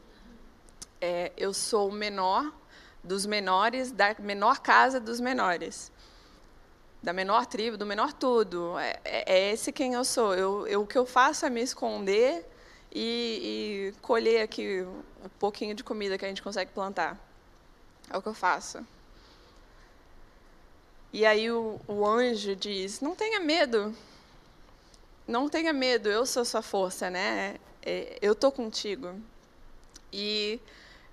É, 1.01 1.31
eu 1.37 1.53
sou 1.53 1.88
o 1.88 1.92
menor 1.92 2.53
dos 3.05 3.25
menores, 3.27 3.92
da 3.92 4.14
menor 4.19 4.59
casa 4.59 4.99
dos 4.99 5.21
menores. 5.21 5.92
Da 7.03 7.12
menor 7.12 7.47
tribo, 7.47 7.77
do 7.77 7.87
menor 7.87 8.12
tudo. 8.12 8.79
É, 8.79 8.99
é, 9.05 9.35
é 9.35 9.53
esse 9.53 9.71
quem 9.71 9.95
eu 9.95 10.05
sou. 10.05 10.35
Eu, 10.35 10.66
eu, 10.66 10.83
o 10.83 10.87
que 10.87 10.99
eu 10.99 11.07
faço 11.07 11.47
é 11.47 11.51
me 11.51 11.62
esconder 11.62 12.45
e, 12.92 13.92
e 13.95 14.01
colher 14.01 14.42
aqui 14.42 14.83
um 15.25 15.29
pouquinho 15.38 15.75
de 15.75 15.85
comida 15.85 16.19
que 16.19 16.25
a 16.25 16.29
gente 16.29 16.42
consegue 16.42 16.73
plantar. 16.73 17.16
É 18.11 18.16
o 18.16 18.23
que 18.23 18.29
eu 18.29 18.35
faço. 18.35 18.85
E 21.12 21.25
aí 21.25 21.51
o, 21.51 21.81
o 21.87 22.07
anjo 22.07 22.55
diz: 22.57 23.01
Não 23.01 23.14
tenha 23.14 23.40
medo. 23.40 23.95
Não 25.27 25.49
tenha 25.49 25.73
medo, 25.73 26.09
eu 26.09 26.25
sou 26.25 26.45
sua 26.45 26.62
força, 26.62 27.11
né? 27.11 27.57
É, 27.83 28.19
eu 28.23 28.33
estou 28.33 28.53
contigo. 28.53 29.14
E 30.12 30.61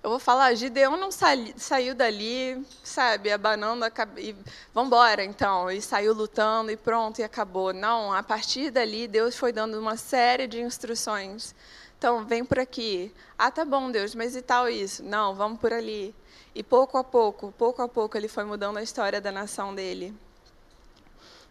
eu 0.04 0.10
vou 0.10 0.18
falar, 0.18 0.54
Gideão 0.54 0.98
não 0.98 1.08
saiu 1.10 1.94
dali, 1.94 2.62
sabe, 2.84 3.32
abanando 3.32 3.86
a 3.86 3.90
cabeça, 3.90 4.38
vamos 4.74 4.88
embora 4.88 5.24
então, 5.24 5.70
e 5.70 5.80
saiu 5.80 6.12
lutando 6.12 6.70
e 6.70 6.76
pronto, 6.76 7.20
e 7.20 7.24
acabou. 7.24 7.72
Não, 7.72 8.12
a 8.12 8.22
partir 8.22 8.70
dali, 8.70 9.08
Deus 9.08 9.34
foi 9.34 9.50
dando 9.50 9.80
uma 9.80 9.96
série 9.96 10.46
de 10.46 10.60
instruções. 10.60 11.54
Então, 11.96 12.24
vem 12.26 12.44
por 12.44 12.58
aqui. 12.58 13.14
Ah, 13.38 13.50
tá 13.50 13.64
bom, 13.64 13.90
Deus, 13.90 14.14
mas 14.14 14.36
e 14.36 14.42
tal 14.42 14.68
isso? 14.68 15.02
Não, 15.02 15.34
vamos 15.34 15.58
por 15.58 15.72
ali. 15.72 16.14
E 16.54 16.62
pouco 16.62 16.96
a 16.96 17.04
pouco, 17.04 17.52
pouco 17.52 17.82
a 17.82 17.88
pouco, 17.88 18.16
ele 18.16 18.28
foi 18.28 18.44
mudando 18.44 18.76
a 18.76 18.82
história 18.82 19.20
da 19.20 19.32
nação 19.32 19.74
dele. 19.74 20.14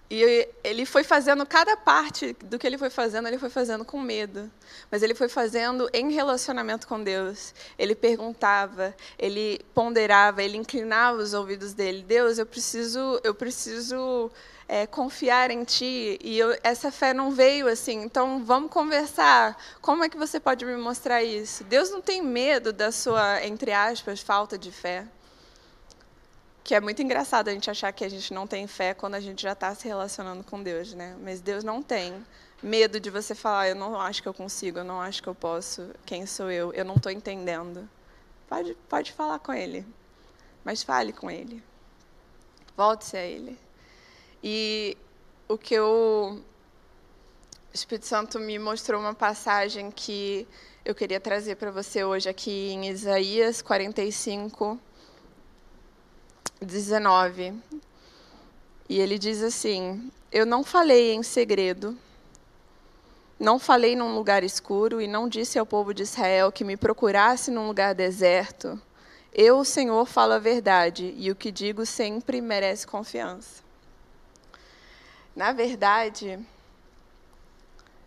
E 0.09 0.47
ele 0.63 0.85
foi 0.85 1.03
fazendo 1.03 1.43
cada 1.43 1.75
parte 1.75 2.33
do 2.43 2.59
que 2.59 2.67
ele 2.67 2.77
foi 2.77 2.91
fazendo, 2.91 3.27
ele 3.27 3.39
foi 3.39 3.49
fazendo 3.49 3.83
com 3.83 3.99
medo. 3.99 4.51
Mas 4.91 5.01
ele 5.01 5.15
foi 5.15 5.27
fazendo 5.27 5.89
em 5.91 6.11
relacionamento 6.11 6.87
com 6.87 7.03
Deus. 7.03 7.53
Ele 7.79 7.95
perguntava, 7.95 8.95
ele 9.17 9.59
ponderava, 9.73 10.43
ele 10.43 10.55
inclinava 10.55 11.17
os 11.17 11.33
ouvidos 11.33 11.73
dele. 11.73 12.03
Deus, 12.03 12.37
eu 12.37 12.45
preciso, 12.45 13.19
eu 13.23 13.33
preciso 13.33 14.29
é, 14.67 14.87
confiar 14.87 15.51
em 15.51 15.63
Ti. 15.63 16.19
E 16.21 16.37
eu, 16.37 16.57
essa 16.63 16.91
fé 16.91 17.13
não 17.13 17.31
veio 17.31 17.67
assim. 17.67 18.03
Então 18.03 18.43
vamos 18.43 18.71
conversar. 18.71 19.57
Como 19.81 20.03
é 20.03 20.09
que 20.09 20.17
você 20.17 20.39
pode 20.39 20.65
me 20.65 20.75
mostrar 20.77 21.23
isso? 21.23 21.63
Deus 21.63 21.89
não 21.89 22.01
tem 22.01 22.21
medo 22.21 22.73
da 22.73 22.91
sua, 22.91 23.43
entre 23.45 23.71
aspas, 23.71 24.21
falta 24.21 24.57
de 24.57 24.71
fé 24.71 25.05
que 26.63 26.73
é 26.73 26.79
muito 26.79 27.01
engraçado 27.01 27.49
a 27.49 27.51
gente 27.51 27.69
achar 27.69 27.91
que 27.91 28.05
a 28.05 28.09
gente 28.09 28.33
não 28.33 28.47
tem 28.47 28.65
fé 28.67 28.93
quando 28.93 29.15
a 29.15 29.19
gente 29.19 29.43
já 29.43 29.51
está 29.51 29.75
se 29.75 29.85
relacionando 29.85 30.43
com 30.43 30.63
Deus, 30.63 30.93
né? 30.93 31.15
Mas 31.21 31.41
Deus 31.41 31.63
não 31.63 31.83
tem 31.83 32.25
medo 32.61 32.99
de 32.99 33.09
você 33.09 33.35
falar, 33.35 33.67
eu 33.67 33.75
não 33.75 33.99
acho 33.99 34.23
que 34.23 34.29
eu 34.29 34.33
consigo, 34.33 34.79
eu 34.79 34.83
não 34.85 35.01
acho 35.01 35.21
que 35.21 35.27
eu 35.27 35.35
posso, 35.35 35.93
quem 36.05 36.25
sou 36.25 36.49
eu, 36.49 36.71
eu 36.73 36.85
não 36.85 36.95
estou 36.95 37.11
entendendo. 37.11 37.87
Pode, 38.47 38.75
pode 38.87 39.11
falar 39.11 39.39
com 39.39 39.53
Ele, 39.53 39.85
mas 40.63 40.81
fale 40.81 41.11
com 41.11 41.29
Ele. 41.29 41.61
Volte-se 42.77 43.17
a 43.17 43.21
Ele. 43.21 43.59
E 44.43 44.97
o 45.47 45.57
que 45.57 45.73
eu, 45.73 46.37
o 46.37 47.73
Espírito 47.73 48.05
Santo 48.05 48.41
me 48.41 48.59
mostrou 48.59 48.99
uma 48.99 49.13
passagem 49.13 49.89
que 49.89 50.45
eu 50.83 50.93
queria 50.93 51.17
trazer 51.17 51.55
para 51.55 51.71
você 51.71 52.03
hoje 52.03 52.27
aqui 52.27 52.71
em 52.73 52.89
Isaías 52.89 53.61
45, 53.61 54.77
19. 56.59 57.53
E 58.89 58.99
ele 58.99 59.17
diz 59.17 59.41
assim: 59.41 60.11
Eu 60.29 60.45
não 60.45 60.61
falei 60.61 61.13
em 61.13 61.23
segredo, 61.23 61.97
não 63.39 63.57
falei 63.57 63.95
num 63.95 64.13
lugar 64.13 64.43
escuro 64.43 64.99
e 64.99 65.07
não 65.07 65.29
disse 65.29 65.57
ao 65.57 65.65
povo 65.65 65.93
de 65.93 66.03
Israel 66.03 66.51
que 66.51 66.65
me 66.65 66.75
procurasse 66.75 67.49
num 67.49 67.65
lugar 67.65 67.95
deserto. 67.95 68.77
Eu, 69.33 69.59
o 69.59 69.65
Senhor, 69.65 70.05
falo 70.05 70.33
a 70.33 70.39
verdade 70.39 71.13
e 71.17 71.31
o 71.31 71.35
que 71.35 71.49
digo 71.49 71.85
sempre 71.85 72.41
merece 72.41 72.85
confiança. 72.85 73.63
Na 75.35 75.51
verdade, 75.51 76.39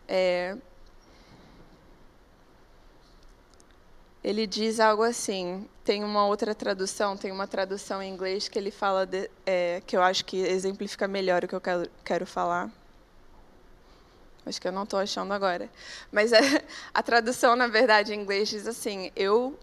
é, 0.06 0.56
ele 4.22 4.46
diz 4.46 4.80
algo 4.80 5.02
assim. 5.02 5.68
Tem 5.84 6.02
uma 6.02 6.26
outra 6.26 6.54
tradução, 6.54 7.16
tem 7.16 7.30
uma 7.30 7.46
tradução 7.46 8.02
em 8.02 8.12
inglês 8.12 8.48
que 8.48 8.58
ele 8.58 8.70
fala, 8.70 9.06
de, 9.06 9.30
é, 9.44 9.80
que 9.86 9.96
eu 9.96 10.02
acho 10.02 10.24
que 10.24 10.36
exemplifica 10.38 11.06
melhor 11.06 11.44
o 11.44 11.48
que 11.48 11.54
eu 11.54 11.60
quero, 11.60 11.90
quero 12.04 12.26
falar. 12.26 12.70
Acho 14.44 14.60
que 14.60 14.68
eu 14.68 14.72
não 14.72 14.84
estou 14.84 14.98
achando 14.98 15.32
agora. 15.32 15.68
Mas 16.10 16.32
a, 16.32 16.38
a 16.94 17.02
tradução, 17.02 17.56
na 17.56 17.66
verdade, 17.66 18.14
em 18.14 18.20
inglês 18.20 18.48
diz 18.48 18.66
assim: 18.66 19.10
eu, 19.16 19.58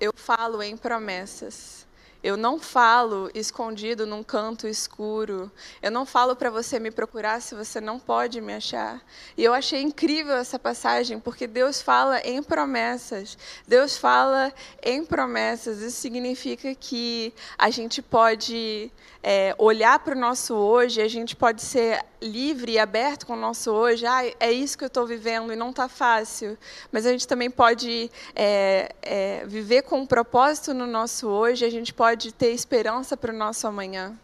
eu 0.00 0.12
falo 0.14 0.62
em 0.62 0.76
promessas. 0.76 1.86
Eu 2.22 2.36
não 2.36 2.58
falo 2.58 3.30
escondido 3.34 4.06
num 4.06 4.22
canto 4.22 4.68
escuro. 4.68 5.50
Eu 5.80 5.90
não 5.90 6.04
falo 6.04 6.36
para 6.36 6.50
você 6.50 6.78
me 6.78 6.90
procurar 6.90 7.40
se 7.40 7.54
você 7.54 7.80
não 7.80 7.98
pode 7.98 8.40
me 8.40 8.54
achar. 8.54 9.00
E 9.36 9.44
eu 9.44 9.54
achei 9.54 9.80
incrível 9.80 10.34
essa 10.34 10.58
passagem, 10.58 11.18
porque 11.18 11.46
Deus 11.46 11.80
fala 11.80 12.20
em 12.20 12.42
promessas. 12.42 13.38
Deus 13.66 13.96
fala 13.96 14.52
em 14.82 15.04
promessas. 15.04 15.80
Isso 15.80 15.98
significa 15.98 16.74
que 16.74 17.32
a 17.56 17.70
gente 17.70 18.02
pode 18.02 18.92
é, 19.22 19.54
olhar 19.58 19.98
para 19.98 20.14
o 20.14 20.18
nosso 20.18 20.54
hoje, 20.54 21.00
a 21.00 21.08
gente 21.08 21.36
pode 21.36 21.62
ser 21.62 22.04
livre 22.22 22.72
e 22.72 22.78
aberto 22.78 23.26
com 23.26 23.34
o 23.34 23.36
nosso 23.36 23.70
hoje. 23.70 24.06
Ah, 24.06 24.22
é 24.38 24.50
isso 24.50 24.76
que 24.76 24.84
eu 24.84 24.88
estou 24.88 25.06
vivendo 25.06 25.52
e 25.52 25.56
não 25.56 25.70
está 25.70 25.88
fácil. 25.88 26.56
Mas 26.90 27.06
a 27.06 27.10
gente 27.10 27.26
também 27.26 27.50
pode 27.50 28.10
é, 28.34 28.94
é, 29.02 29.44
viver 29.46 29.82
com 29.82 30.00
um 30.00 30.06
propósito 30.06 30.72
no 30.74 30.86
nosso 30.86 31.28
hoje. 31.28 31.64
A 31.64 31.70
gente 31.70 31.92
pode 31.92 32.09
ter 32.16 32.52
esperança 32.52 33.16
para 33.16 33.32
o 33.32 33.36
nosso 33.36 33.66
amanhã. 33.66 34.18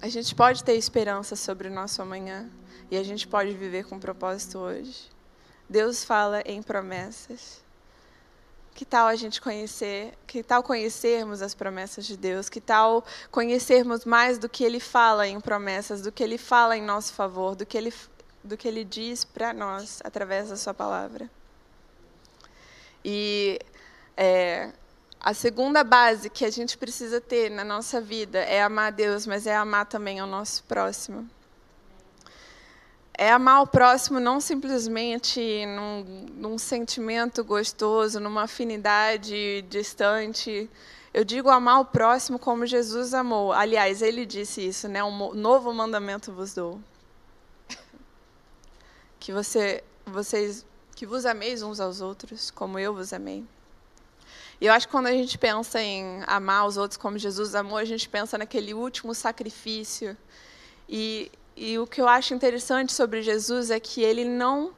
A 0.00 0.08
gente 0.08 0.34
pode 0.34 0.62
ter 0.62 0.74
esperança 0.74 1.34
sobre 1.34 1.68
o 1.68 1.70
nosso 1.72 2.02
amanhã 2.02 2.50
e 2.90 2.96
a 2.96 3.02
gente 3.02 3.26
pode 3.26 3.52
viver 3.52 3.84
com 3.84 3.98
propósito 3.98 4.58
hoje. 4.58 5.10
Deus 5.68 6.04
fala 6.04 6.42
em 6.44 6.62
promessas. 6.62 7.64
Que 8.74 8.84
tal 8.84 9.06
a 9.06 9.16
gente 9.16 9.40
conhecer, 9.40 10.12
que 10.26 10.42
tal 10.42 10.62
conhecermos 10.62 11.40
as 11.40 11.54
promessas 11.54 12.04
de 12.04 12.14
Deus? 12.14 12.50
Que 12.50 12.60
tal 12.60 13.02
conhecermos 13.30 14.04
mais 14.04 14.38
do 14.38 14.50
que 14.50 14.62
ele 14.62 14.78
fala 14.78 15.26
em 15.26 15.40
promessas, 15.40 16.02
do 16.02 16.12
que 16.12 16.22
ele 16.22 16.36
fala 16.36 16.76
em 16.76 16.82
nosso 16.82 17.14
favor, 17.14 17.56
do 17.56 17.64
que 17.64 17.76
ele 17.76 17.92
do 18.44 18.56
que 18.56 18.68
ele 18.68 18.84
diz 18.84 19.24
para 19.24 19.52
nós 19.52 20.00
através 20.04 20.50
da 20.50 20.56
sua 20.56 20.74
palavra? 20.74 21.28
E 23.04 23.58
é, 24.16 24.70
a 25.26 25.34
segunda 25.34 25.82
base 25.82 26.30
que 26.30 26.44
a 26.44 26.50
gente 26.50 26.78
precisa 26.78 27.20
ter 27.20 27.50
na 27.50 27.64
nossa 27.64 28.00
vida 28.00 28.38
é 28.38 28.62
amar 28.62 28.86
a 28.86 28.90
Deus, 28.90 29.26
mas 29.26 29.44
é 29.44 29.56
amar 29.56 29.84
também 29.84 30.20
ao 30.20 30.26
nosso 30.28 30.62
próximo. 30.62 31.28
É 33.12 33.32
amar 33.32 33.62
o 33.62 33.66
próximo 33.66 34.20
não 34.20 34.40
simplesmente 34.40 35.66
num, 35.66 36.28
num 36.32 36.56
sentimento 36.56 37.42
gostoso, 37.42 38.20
numa 38.20 38.44
afinidade 38.44 39.62
distante. 39.62 40.70
Eu 41.12 41.24
digo 41.24 41.50
amar 41.50 41.80
o 41.80 41.84
próximo 41.86 42.38
como 42.38 42.64
Jesus 42.64 43.12
amou. 43.12 43.52
Aliás, 43.52 44.02
ele 44.02 44.24
disse 44.24 44.64
isso, 44.64 44.86
né? 44.86 45.02
Um 45.02 45.34
novo 45.34 45.72
mandamento 45.74 46.30
vos 46.30 46.54
dou. 46.54 46.80
Que 49.18 49.32
você, 49.32 49.82
vocês, 50.06 50.64
que 50.94 51.04
vos 51.04 51.26
ameis 51.26 51.62
uns 51.62 51.80
aos 51.80 52.00
outros, 52.00 52.52
como 52.52 52.78
eu 52.78 52.94
vos 52.94 53.12
amei. 53.12 53.44
E 54.60 54.66
eu 54.66 54.72
acho 54.72 54.86
que 54.86 54.92
quando 54.92 55.06
a 55.06 55.12
gente 55.12 55.36
pensa 55.38 55.80
em 55.80 56.22
amar 56.26 56.66
os 56.66 56.76
outros 56.76 56.96
como 56.96 57.18
Jesus 57.18 57.54
amou, 57.54 57.78
a 57.78 57.84
gente 57.84 58.08
pensa 58.08 58.38
naquele 58.38 58.72
último 58.72 59.14
sacrifício. 59.14 60.16
E 60.88 61.30
e 61.56 61.78
o 61.78 61.86
que 61.86 62.02
eu 62.02 62.06
acho 62.06 62.34
interessante 62.34 62.92
sobre 62.92 63.22
Jesus 63.22 63.70
é 63.70 63.80
que 63.80 64.02
ele 64.02 64.26
não 64.26 64.74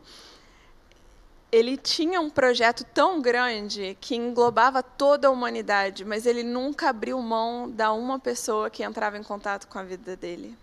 ele 1.51 1.77
tinha 1.77 2.21
um 2.21 2.31
projeto 2.31 2.85
tão 2.85 3.21
grande 3.21 3.97
que 4.01 4.15
englobava 4.15 4.83
toda 4.83 5.27
a 5.27 5.31
humanidade, 5.31 6.05
mas 6.05 6.27
ele 6.27 6.45
nunca 6.45 6.91
abriu 6.91 7.19
mão 7.21 7.69
da 7.71 7.91
uma 7.91 8.19
pessoa 8.19 8.69
que 8.71 8.85
entrava 8.85 9.17
em 9.17 9.23
contato 9.23 9.67
com 9.67 9.79
a 9.79 9.83
vida 9.83 10.15
dele. 10.15 10.57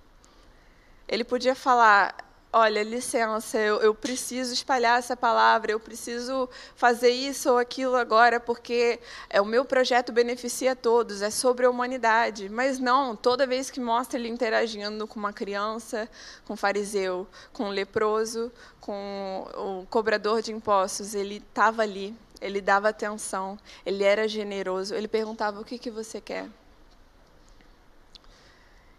Ele 1.07 1.23
podia 1.25 1.55
falar: 1.55 2.15
olha, 2.57 2.81
licença, 2.83 3.57
eu, 3.57 3.81
eu, 3.81 3.93
preciso 3.93 4.53
espalhar 4.53 4.97
essa 4.97 5.17
palavra, 5.17 5.73
eu 5.73 5.79
preciso 5.79 6.49
fazer 6.73 7.09
isso 7.09 7.51
ou 7.51 7.57
aquilo 7.57 7.97
agora, 7.97 8.39
porque 8.39 8.97
é, 9.29 9.41
o 9.41 9.45
meu 9.45 9.65
projeto 9.65 10.13
beneficia 10.13 10.73
todos, 10.73 11.21
é 11.21 11.29
sobre 11.29 11.65
a 11.65 11.69
humanidade. 11.69 12.47
Mas 12.47 12.79
não, 12.79 13.13
toda 13.13 13.45
vez 13.45 13.69
que 13.69 13.81
mostra 13.81 14.17
ele 14.17 14.29
interagindo 14.29 15.05
com 15.05 15.19
uma 15.19 15.33
criança, 15.33 16.09
com 16.45 16.53
um 16.53 16.55
fariseu, 16.55 17.27
com 17.51 17.65
um 17.65 17.69
leproso, 17.69 18.49
com 18.79 19.45
o 19.57 19.85
cobrador 19.87 20.41
de 20.41 20.53
impostos, 20.53 21.13
ele 21.13 21.43
estava 21.45 21.81
ali, 21.81 22.15
ele 22.39 22.61
dava 22.61 22.87
atenção, 22.87 23.59
ele 23.85 24.05
era 24.05 24.29
generoso, 24.29 24.95
ele 24.95 25.09
perguntava: 25.09 25.59
o 25.59 25.65
que, 25.65 25.77
que 25.77 25.91
você 25.91 26.21
quer? 26.21 26.47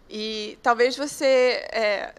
E 0.07 0.59
talvez 0.61 0.95
você. 0.95 1.65
É, 1.71 2.13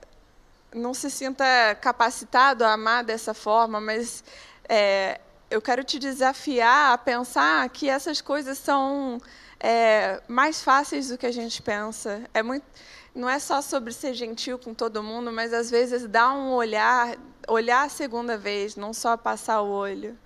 não 0.74 0.92
se 0.92 1.10
sinta 1.10 1.44
capacitado 1.80 2.64
a 2.64 2.72
amar 2.72 3.04
dessa 3.04 3.32
forma, 3.34 3.80
mas 3.80 4.22
é, 4.68 5.20
eu 5.50 5.62
quero 5.62 5.82
te 5.82 5.98
desafiar 5.98 6.92
a 6.92 6.98
pensar 6.98 7.68
que 7.70 7.88
essas 7.88 8.20
coisas 8.20 8.58
são 8.58 9.18
é, 9.58 10.22
mais 10.28 10.62
fáceis 10.62 11.08
do 11.08 11.18
que 11.18 11.26
a 11.26 11.32
gente 11.32 11.62
pensa. 11.62 12.22
É 12.34 12.42
muito, 12.42 12.64
não 13.14 13.28
é 13.28 13.38
só 13.38 13.62
sobre 13.62 13.92
ser 13.92 14.14
gentil 14.14 14.58
com 14.58 14.74
todo 14.74 15.02
mundo, 15.02 15.32
mas 15.32 15.52
às 15.52 15.70
vezes 15.70 16.06
dar 16.06 16.32
um 16.32 16.52
olhar, 16.52 17.16
olhar 17.48 17.84
a 17.84 17.88
segunda 17.88 18.36
vez, 18.36 18.76
não 18.76 18.92
só 18.92 19.16
passar 19.16 19.62
o 19.62 19.70
olho. 19.70 20.16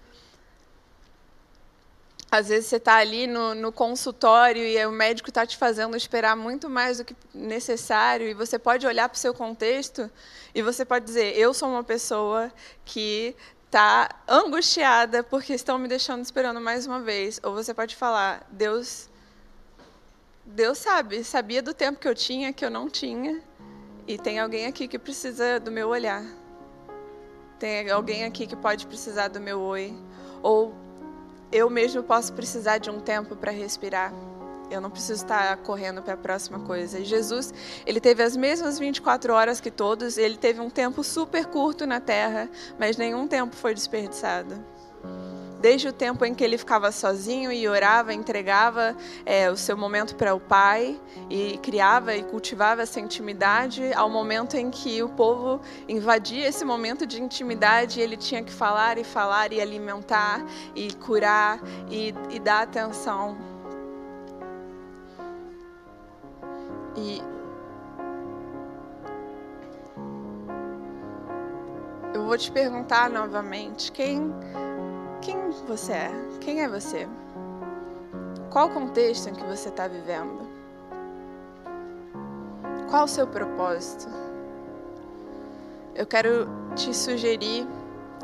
Às 2.33 2.49
vezes 2.49 2.71
você 2.71 2.77
está 2.77 2.95
ali 2.95 3.27
no, 3.27 3.55
no, 3.55 3.71
consultório 3.71 4.63
e 4.63 4.87
o 4.87 4.91
médico 4.91 5.29
está 5.29 5.45
te 5.45 5.55
fazendo 5.55 5.95
esperar 5.95 6.35
muito 6.35 6.67
mais 6.67 6.97
do 6.97 7.05
que 7.05 7.15
necessário, 7.35 8.27
e 8.27 8.33
você 8.33 8.59
pode 8.59 8.87
olhar 8.87 9.07
para 9.07 9.17
o 9.17 9.19
seu 9.19 9.35
contexto 9.35 10.11
e 10.55 10.63
você 10.63 10.83
pode 10.83 11.05
dizer: 11.05 11.37
Eu 11.37 11.53
sou 11.53 11.69
uma 11.69 11.85
pessoa 11.85 12.51
que 12.87 13.37
está 13.67 14.09
angustiada 14.27 15.23
porque 15.23 15.53
estão 15.53 15.79
me 15.79 15.87
deixando 15.87 16.23
esperando 16.23 16.59
mais 16.59 16.87
uma 16.87 17.01
vez. 17.01 17.39
Ou 17.43 17.53
você 17.53 17.75
pode 17.75 17.95
falar: 17.95 18.49
Deus, 18.51 19.11
Deus 20.43 20.79
sabe, 20.79 21.23
sabia 21.25 21.61
do 21.61 21.75
tempo 21.75 22.01
que 22.01 22.09
eu 22.09 22.15
tinha, 22.15 22.51
que 22.51 22.65
eu 22.65 22.71
não 22.71 22.89
tinha, 22.89 23.43
e 24.07 24.17
tem 24.17 24.39
alguém 24.39 24.65
aqui 24.65 24.89
que 24.89 24.99
precisa 24.99 25.61
do 25.61 25.71
meu 25.71 25.91
olhar. 25.91 26.25
Tem 27.59 27.91
alguém 27.91 28.25
aqui 28.25 28.47
que 28.47 28.57
pode 28.57 28.87
precisar 28.87 29.29
do 29.29 29.39
meu 29.39 29.61
oi. 29.61 29.95
Ou 30.43 30.75
eu 31.53 31.69
mesmo 31.69 32.03
posso 32.03 32.33
precisar 32.33 32.79
de 32.79 32.91
um 32.91 32.99
tempo 32.99 33.37
para 33.37 33.53
respirar. 33.53 34.13
Eu 34.71 34.81
não 34.81 34.91
preciso 34.91 35.23
estar 35.23 35.55
correndo 35.59 36.03
para 36.03 36.15
a 36.15 36.17
próxima 36.17 36.59
coisa. 36.61 36.99
E 36.99 37.05
Jesus, 37.05 37.53
ele 37.85 38.01
teve 38.01 38.23
as 38.23 38.35
mesmas 38.35 38.79
24 38.79 39.35
horas 39.35 39.61
que 39.61 39.71
todos, 39.71 40.17
ele 40.17 40.39
teve 40.39 40.61
um 40.61 40.71
tempo 40.71 41.05
super 41.05 41.45
curto 41.45 41.87
na 41.87 42.01
terra, 42.01 42.49
mas 42.79 42.97
nenhum 42.97 43.29
tempo 43.29 43.55
foi 43.55 43.75
desperdiçado 43.75 44.65
desde 45.63 45.87
o 45.87 45.93
tempo 45.93 46.25
em 46.25 46.35
que 46.35 46.43
ele 46.43 46.59
ficava 46.59 46.91
sozinho 46.91 47.53
e 47.53 47.69
orava, 47.69 48.13
entregava 48.13 48.97
é, 49.25 49.49
o 49.49 49.57
seu 49.57 49.77
momento 49.77 50.17
para 50.17 50.35
o 50.35 50.41
Pai 50.41 51.01
e 51.31 51.57
criava 51.63 52.17
e 52.17 52.25
cultivava 52.25 52.83
essa 52.83 52.99
intimidade, 52.99 53.93
ao 53.95 54.11
momento 54.11 54.57
em 54.57 54.71
que 54.71 55.01
o 55.05 55.09
povo 55.09 55.61
invadia 55.89 56.49
esse 56.49 56.65
momento 56.65 57.07
de 57.07 57.23
intimidade, 57.23 58.01
ele 58.01 58.17
tinha 58.17 58.43
que 58.43 58.53
falar 58.53 58.99
e 58.99 59.05
falar 59.05 59.53
e 59.53 59.61
alimentar 59.61 60.45
e 60.75 60.93
curar 60.95 61.61
e, 61.89 62.13
e 62.31 62.41
dar 62.41 62.63
atenção. 62.63 63.37
E 66.97 67.23
eu 72.13 72.27
vou 72.27 72.37
te 72.37 72.51
perguntar 72.51 73.09
novamente, 73.09 73.93
quem 73.93 74.33
quem 75.23 75.51
você 75.69 75.93
é? 75.93 76.11
Quem 76.41 76.61
é 76.63 76.69
você? 76.69 77.09
Qual 78.51 78.69
o 78.69 78.71
contexto 78.71 79.29
em 79.29 79.35
que 79.35 79.45
você 79.45 79.69
está 79.69 79.87
vivendo? 79.87 80.51
Qual 82.91 83.05
o 83.05 83.09
seu 83.09 83.27
propósito? 83.27 84.09
Eu 85.95 86.07
quero 86.07 86.49
te 86.75 86.93
sugerir 86.93 87.67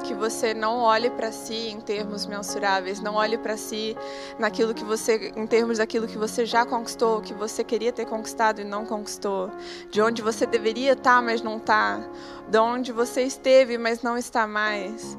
que 0.04 0.12
você 0.14 0.54
não 0.54 0.78
olhe 0.78 1.10
para 1.10 1.32
si 1.32 1.68
em 1.70 1.80
termos 1.80 2.26
mensuráveis, 2.26 3.00
não 3.00 3.14
olhe 3.14 3.38
para 3.38 3.56
si 3.56 3.96
naquilo 4.38 4.74
que 4.74 4.84
você, 4.84 5.32
em 5.36 5.46
termos 5.46 5.78
daquilo 5.78 6.06
que 6.06 6.18
você 6.18 6.44
já 6.44 6.64
conquistou, 6.66 7.20
que 7.20 7.34
você 7.34 7.64
queria 7.64 7.92
ter 7.92 8.06
conquistado 8.06 8.60
e 8.60 8.64
não 8.64 8.84
conquistou, 8.84 9.50
de 9.90 10.00
onde 10.00 10.22
você 10.22 10.46
deveria 10.46 10.92
estar, 10.92 11.16
tá, 11.16 11.22
mas 11.22 11.42
não 11.42 11.56
está, 11.56 12.00
de 12.48 12.58
onde 12.58 12.92
você 12.92 13.22
esteve, 13.22 13.76
mas 13.76 14.02
não 14.02 14.16
está 14.16 14.46
mais 14.46 15.16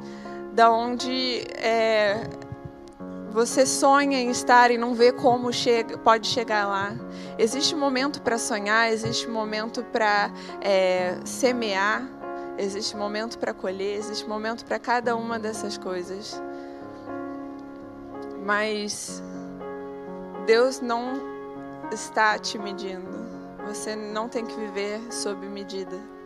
da 0.54 0.72
onde 0.72 1.42
é, 1.56 2.28
você 3.32 3.66
sonha 3.66 4.20
em 4.20 4.30
estar 4.30 4.72
e 4.72 4.78
não 4.78 4.94
vê 4.94 5.12
como 5.12 5.54
chega, 5.54 5.98
pode 5.98 6.28
chegar 6.28 6.68
lá. 6.68 6.96
Existe 7.38 7.76
momento 7.76 8.22
para 8.22 8.38
sonhar, 8.38 8.92
existe 8.92 9.28
momento 9.28 9.84
para 9.84 10.32
é, 10.62 11.18
semear, 11.24 12.08
existe 12.58 12.98
momento 12.98 13.38
para 13.38 13.54
colher, 13.54 13.98
existe 13.98 14.28
momento 14.28 14.66
para 14.66 14.80
cada 14.80 15.16
uma 15.16 15.40
dessas 15.40 15.78
coisas. 15.78 16.42
Mas 18.46 19.22
Deus 20.46 20.82
não 20.82 21.22
está 21.92 22.38
te 22.40 22.58
medindo. 22.58 23.30
Você 23.68 23.96
não 23.96 24.28
tem 24.28 24.46
que 24.46 24.56
viver 24.56 25.00
sob 25.12 25.48
medida. 25.48 26.19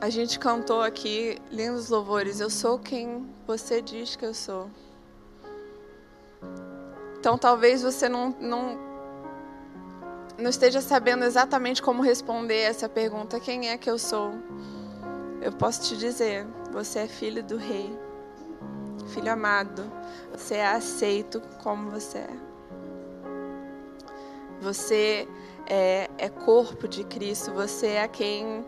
A 0.00 0.10
gente 0.10 0.38
cantou 0.38 0.80
aqui 0.80 1.42
lindos 1.50 1.88
louvores. 1.88 2.38
Eu 2.38 2.48
sou 2.48 2.78
quem 2.78 3.26
você 3.44 3.82
diz 3.82 4.14
que 4.14 4.24
eu 4.24 4.32
sou. 4.32 4.70
Então 7.18 7.36
talvez 7.36 7.82
você 7.82 8.08
não, 8.08 8.30
não, 8.38 8.78
não 10.38 10.48
esteja 10.48 10.80
sabendo 10.80 11.24
exatamente 11.24 11.82
como 11.82 12.00
responder 12.00 12.60
essa 12.60 12.88
pergunta: 12.88 13.40
quem 13.40 13.70
é 13.70 13.76
que 13.76 13.90
eu 13.90 13.98
sou? 13.98 14.30
Eu 15.42 15.50
posso 15.50 15.82
te 15.82 15.96
dizer: 15.96 16.46
você 16.70 17.00
é 17.00 17.08
filho 17.08 17.42
do 17.42 17.56
Rei, 17.56 17.90
filho 19.08 19.32
amado. 19.32 19.82
Você 20.30 20.54
é 20.54 20.66
aceito 20.68 21.42
como 21.60 21.90
você 21.90 22.18
é. 22.18 22.36
Você 24.60 25.26
é, 25.66 26.08
é 26.18 26.28
corpo 26.28 26.86
de 26.86 27.02
Cristo. 27.02 27.52
Você 27.52 27.88
é 27.88 28.06
quem 28.06 28.64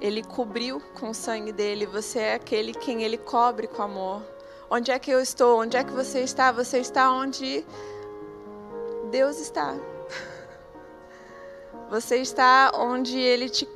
ele 0.00 0.22
cobriu 0.22 0.80
com 0.98 1.10
o 1.10 1.14
sangue 1.14 1.52
dele. 1.52 1.86
Você 1.86 2.18
é 2.18 2.34
aquele 2.34 2.72
quem 2.72 3.02
ele 3.02 3.18
cobre 3.18 3.66
com 3.66 3.82
amor. 3.82 4.22
Onde 4.70 4.90
é 4.90 4.98
que 4.98 5.10
eu 5.10 5.20
estou? 5.20 5.60
Onde 5.60 5.76
é 5.76 5.84
que 5.84 5.92
você 5.92 6.20
está? 6.20 6.52
Você 6.52 6.78
está 6.78 7.10
onde 7.10 7.64
Deus 9.10 9.40
está. 9.40 9.74
Você 11.90 12.18
está 12.18 12.70
onde 12.76 13.18
Ele 13.18 13.48
te 13.48 13.68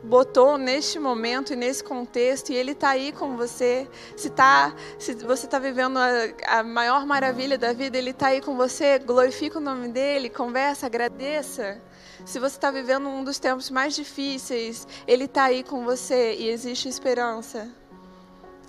botou 0.00 0.56
neste 0.56 1.00
momento 1.00 1.52
e 1.52 1.56
nesse 1.56 1.82
contexto, 1.82 2.50
e 2.50 2.54
Ele 2.54 2.70
está 2.70 2.90
aí 2.90 3.10
com 3.10 3.36
você. 3.36 3.88
Se, 4.16 4.30
tá, 4.30 4.72
se 4.96 5.14
você 5.14 5.46
está 5.46 5.58
vivendo 5.58 5.98
a, 5.98 6.58
a, 6.58 6.62
maior 6.62 7.04
maravilha 7.04 7.58
da 7.58 7.72
vida, 7.72 7.98
Ele 7.98 8.10
está 8.10 8.28
aí 8.28 8.40
com 8.40 8.56
você. 8.56 9.00
Glorifica 9.00 9.58
o 9.58 9.60
nome 9.60 9.88
dEle, 9.88 10.30
conversa, 10.30 10.86
agradeça. 10.86 11.80
Se 12.26 12.40
você 12.40 12.56
está 12.56 12.72
vivendo 12.72 13.08
um 13.08 13.22
dos 13.22 13.38
tempos 13.38 13.70
mais 13.70 13.94
difíceis, 13.94 14.86
Ele 15.06 15.26
está 15.26 15.44
aí 15.44 15.62
com 15.62 15.84
você 15.84 16.34
e 16.34 16.48
existe 16.48 16.88
esperança. 16.88 17.70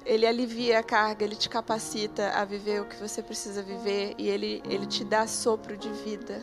Ele 0.05 0.27
alivia 0.27 0.77
a 0.77 0.83
carga, 0.83 1.25
Ele 1.25 1.35
te 1.35 1.49
capacita 1.49 2.29
a 2.29 2.45
viver 2.45 2.81
o 2.81 2.85
que 2.85 2.95
você 2.97 3.23
precisa 3.23 3.63
viver 3.63 4.13
e 4.15 4.29
Ele, 4.29 4.61
ele 4.69 4.85
te 4.85 5.03
dá 5.03 5.25
sopro 5.25 5.75
de 5.75 5.89
vida, 5.89 6.39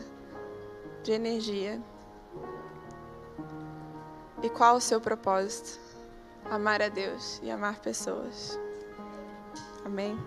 de 1.03 1.13
energia. 1.13 1.81
E 4.43 4.49
qual 4.49 4.75
o 4.75 4.81
seu 4.81 4.99
propósito? 4.99 5.79
Amar 6.51 6.81
a 6.81 6.89
Deus 6.89 7.39
e 7.41 7.49
amar 7.49 7.79
pessoas. 7.79 8.59
Amém? 9.85 10.19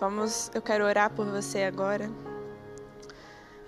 Vamos, 0.00 0.50
eu 0.52 0.60
quero 0.60 0.84
orar 0.84 1.08
por 1.14 1.24
você 1.26 1.62
agora. 1.62 2.10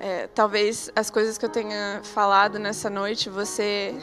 É, 0.04 0.26
talvez 0.34 0.90
as 0.94 1.08
coisas 1.08 1.38
que 1.38 1.46
eu 1.46 1.48
tenha 1.48 2.02
falado 2.02 2.58
nessa 2.58 2.90
noite 2.90 3.30
você 3.30 3.94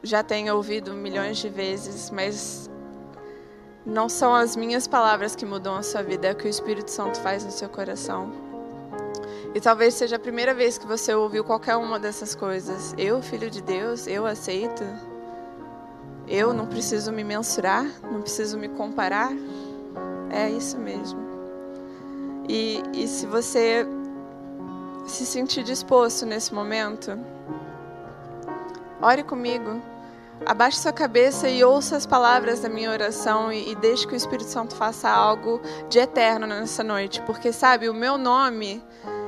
já 0.00 0.22
tenha 0.22 0.54
ouvido 0.54 0.94
milhões 0.94 1.38
de 1.38 1.48
vezes, 1.48 2.08
mas 2.08 2.70
não 3.84 4.08
são 4.08 4.32
as 4.32 4.54
minhas 4.54 4.86
palavras 4.86 5.34
que 5.34 5.44
mudam 5.44 5.74
a 5.74 5.82
sua 5.82 6.04
vida, 6.04 6.28
é 6.28 6.32
o 6.32 6.36
que 6.36 6.46
o 6.46 6.48
Espírito 6.48 6.88
Santo 6.88 7.18
faz 7.18 7.44
no 7.44 7.50
seu 7.50 7.68
coração. 7.68 8.32
E 9.56 9.60
talvez 9.60 9.94
seja 9.94 10.14
a 10.14 10.20
primeira 10.20 10.54
vez 10.54 10.78
que 10.78 10.86
você 10.86 11.12
ouviu 11.12 11.42
qualquer 11.42 11.74
uma 11.74 11.98
dessas 11.98 12.36
coisas. 12.36 12.94
Eu, 12.96 13.20
filho 13.20 13.50
de 13.50 13.62
Deus, 13.62 14.06
eu 14.06 14.24
aceito. 14.24 14.84
Eu 16.28 16.52
não 16.52 16.66
preciso 16.66 17.10
me 17.10 17.24
mensurar, 17.24 17.84
não 18.04 18.20
preciso 18.22 18.56
me 18.56 18.68
comparar. 18.68 19.32
É 20.30 20.48
isso 20.48 20.78
mesmo. 20.78 21.18
E, 22.48 22.80
e 22.94 23.08
se 23.08 23.26
você 23.26 23.84
se 25.06 25.24
sentir 25.24 25.62
disposto 25.62 26.26
nesse 26.26 26.52
momento, 26.52 27.18
ore 29.00 29.22
comigo. 29.22 29.80
Abaixe 30.44 30.78
sua 30.78 30.92
cabeça 30.92 31.48
e 31.48 31.64
ouça 31.64 31.96
as 31.96 32.04
palavras 32.04 32.60
da 32.60 32.68
minha 32.68 32.90
oração 32.90 33.50
e, 33.50 33.70
e 33.70 33.74
deixe 33.76 34.06
que 34.06 34.12
o 34.12 34.16
Espírito 34.16 34.50
Santo 34.50 34.76
faça 34.76 35.08
algo 35.08 35.60
de 35.88 35.98
eterno 35.98 36.46
nessa 36.46 36.84
noite. 36.84 37.22
Porque, 37.22 37.52
sabe, 37.52 37.88
o 37.88 37.94
meu 37.94 38.18
nome, 38.18 38.84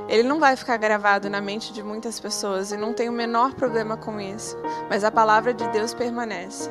ele 0.07 0.23
não 0.23 0.39
vai 0.39 0.55
ficar 0.55 0.77
gravado 0.77 1.29
na 1.29 1.41
mente 1.41 1.73
de 1.73 1.81
muitas 1.81 2.19
pessoas 2.19 2.71
e 2.71 2.77
não 2.77 2.93
tem 2.93 3.09
o 3.09 3.13
menor 3.13 3.55
problema 3.55 3.97
com 3.97 4.19
isso. 4.19 4.55
Mas 4.89 5.03
a 5.03 5.11
palavra 5.11 5.53
de 5.53 5.67
Deus 5.69 5.93
permanece. 5.93 6.69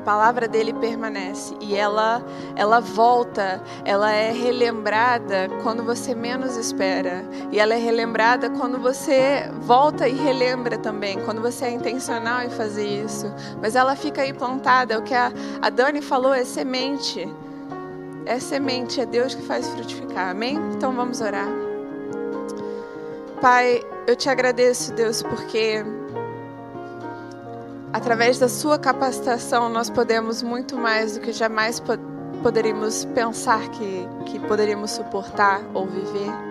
A 0.00 0.02
palavra 0.02 0.48
dele 0.48 0.72
permanece 0.72 1.54
e 1.60 1.76
ela 1.76 2.22
ela 2.56 2.80
volta, 2.80 3.62
ela 3.84 4.10
é 4.10 4.32
relembrada 4.32 5.46
quando 5.62 5.84
você 5.84 6.14
menos 6.14 6.56
espera. 6.56 7.22
E 7.52 7.60
ela 7.60 7.74
é 7.74 7.76
relembrada 7.76 8.48
quando 8.48 8.78
você 8.78 9.50
volta 9.60 10.08
e 10.08 10.14
relembra 10.14 10.78
também, 10.78 11.20
quando 11.26 11.42
você 11.42 11.66
é 11.66 11.70
intencional 11.72 12.40
em 12.40 12.48
fazer 12.48 12.86
isso. 12.86 13.30
Mas 13.60 13.76
ela 13.76 13.94
fica 13.94 14.22
aí 14.22 14.32
plantada, 14.32 14.98
o 14.98 15.02
que 15.02 15.14
a, 15.14 15.30
a 15.60 15.68
Dani 15.68 16.00
falou 16.00 16.32
é 16.32 16.46
semente. 16.46 17.28
É 18.24 18.38
semente, 18.38 19.02
é 19.02 19.06
Deus 19.06 19.34
que 19.34 19.42
faz 19.42 19.68
frutificar. 19.68 20.30
Amém? 20.30 20.56
Então 20.74 20.92
vamos 20.94 21.20
orar. 21.20 21.48
Pai, 23.38 23.82
eu 24.06 24.16
te 24.16 24.30
agradeço, 24.30 24.94
Deus, 24.94 25.22
porque 25.22 25.84
através 27.92 28.38
da 28.38 28.48
sua 28.48 28.78
capacitação 28.78 29.68
nós 29.68 29.90
podemos 29.90 30.42
muito 30.42 30.76
mais 30.76 31.14
do 31.14 31.20
que 31.20 31.32
jamais 31.32 31.82
poderíamos 32.42 33.04
pensar 33.06 33.68
que, 33.70 34.08
que 34.26 34.38
poderíamos 34.40 34.92
suportar 34.92 35.60
ou 35.74 35.86
viver. 35.86 36.50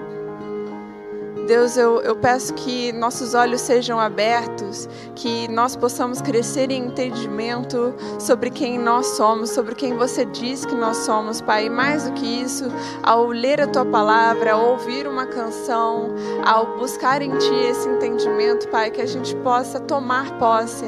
Deus, 1.49 1.75
eu, 1.77 1.99
eu 2.01 2.15
peço 2.15 2.53
que 2.53 2.91
nossos 2.91 3.33
olhos 3.33 3.61
sejam 3.61 3.99
abertos, 3.99 4.87
que 5.15 5.47
nós 5.47 5.75
possamos 5.75 6.21
crescer 6.21 6.69
em 6.69 6.85
entendimento 6.85 7.91
sobre 8.19 8.51
quem 8.51 8.77
nós 8.77 9.07
somos, 9.17 9.49
sobre 9.49 9.73
quem 9.73 9.97
você 9.97 10.25
diz 10.25 10.63
que 10.63 10.75
nós 10.75 10.97
somos, 10.97 11.41
Pai. 11.41 11.65
E 11.65 11.69
mais 11.71 12.03
do 12.03 12.11
que 12.11 12.25
isso, 12.27 12.65
ao 13.01 13.25
ler 13.25 13.59
a 13.59 13.65
tua 13.65 13.83
palavra, 13.83 14.53
ao 14.53 14.73
ouvir 14.73 15.07
uma 15.07 15.25
canção, 15.25 16.13
ao 16.45 16.77
buscar 16.77 17.19
em 17.23 17.35
ti 17.39 17.55
esse 17.67 17.89
entendimento, 17.89 18.67
Pai, 18.67 18.91
que 18.91 19.01
a 19.01 19.07
gente 19.07 19.35
possa 19.37 19.79
tomar 19.79 20.37
posse, 20.37 20.85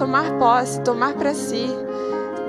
tomar 0.00 0.38
posse, 0.38 0.80
tomar 0.80 1.12
para 1.12 1.34
si 1.34 1.68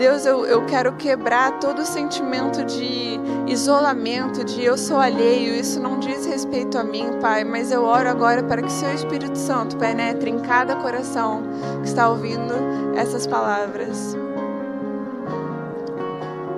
Deus, 0.01 0.25
eu, 0.25 0.47
eu 0.47 0.65
quero 0.65 0.93
quebrar 0.93 1.59
todo 1.59 1.83
o 1.83 1.85
sentimento 1.85 2.63
de 2.65 3.19
isolamento, 3.45 4.43
de 4.43 4.63
eu 4.63 4.75
sou 4.75 4.97
alheio, 4.97 5.53
isso 5.53 5.79
não 5.79 5.99
diz 5.99 6.25
respeito 6.25 6.75
a 6.79 6.83
mim, 6.83 7.19
Pai, 7.21 7.43
mas 7.43 7.71
eu 7.71 7.83
oro 7.83 8.09
agora 8.09 8.41
para 8.41 8.63
que 8.63 8.71
Seu 8.71 8.91
Espírito 8.91 9.37
Santo 9.37 9.77
penetre 9.77 10.31
em 10.31 10.39
cada 10.39 10.75
coração 10.77 11.43
que 11.83 11.87
está 11.87 12.09
ouvindo 12.09 12.51
essas 12.97 13.27
palavras. 13.27 14.17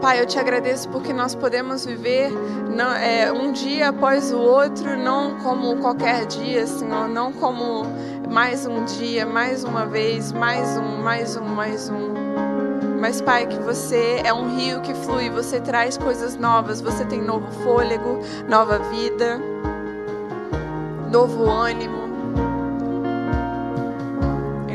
Pai, 0.03 0.19
eu 0.19 0.25
te 0.25 0.37
agradeço 0.37 0.89
porque 0.89 1.13
nós 1.13 1.33
podemos 1.33 1.85
viver 1.85 2.29
não, 2.75 2.93
é, 2.93 3.31
um 3.31 3.53
dia 3.53 3.87
após 3.87 4.33
o 4.33 4.37
outro, 4.37 4.97
não 4.97 5.37
como 5.37 5.77
qualquer 5.77 6.25
dia, 6.25 6.67
Senhor, 6.67 7.07
não 7.07 7.31
como 7.31 7.85
mais 8.29 8.65
um 8.65 8.83
dia, 8.83 9.25
mais 9.25 9.63
uma 9.63 9.85
vez, 9.85 10.33
mais 10.33 10.77
um, 10.77 11.01
mais 11.01 11.37
um, 11.37 11.45
mais 11.45 11.89
um 11.89 12.11
mas, 12.99 13.21
Pai, 13.21 13.47
que 13.47 13.59
você 13.59 14.21
é 14.25 14.33
um 14.33 14.57
rio 14.57 14.81
que 14.81 14.93
flui, 14.93 15.29
você 15.29 15.61
traz 15.61 15.97
coisas 15.97 16.35
novas, 16.35 16.81
você 16.81 17.05
tem 17.05 17.21
novo 17.21 17.49
fôlego, 17.63 18.19
nova 18.49 18.79
vida, 18.79 19.39
novo 21.09 21.49
ânimo. 21.49 22.02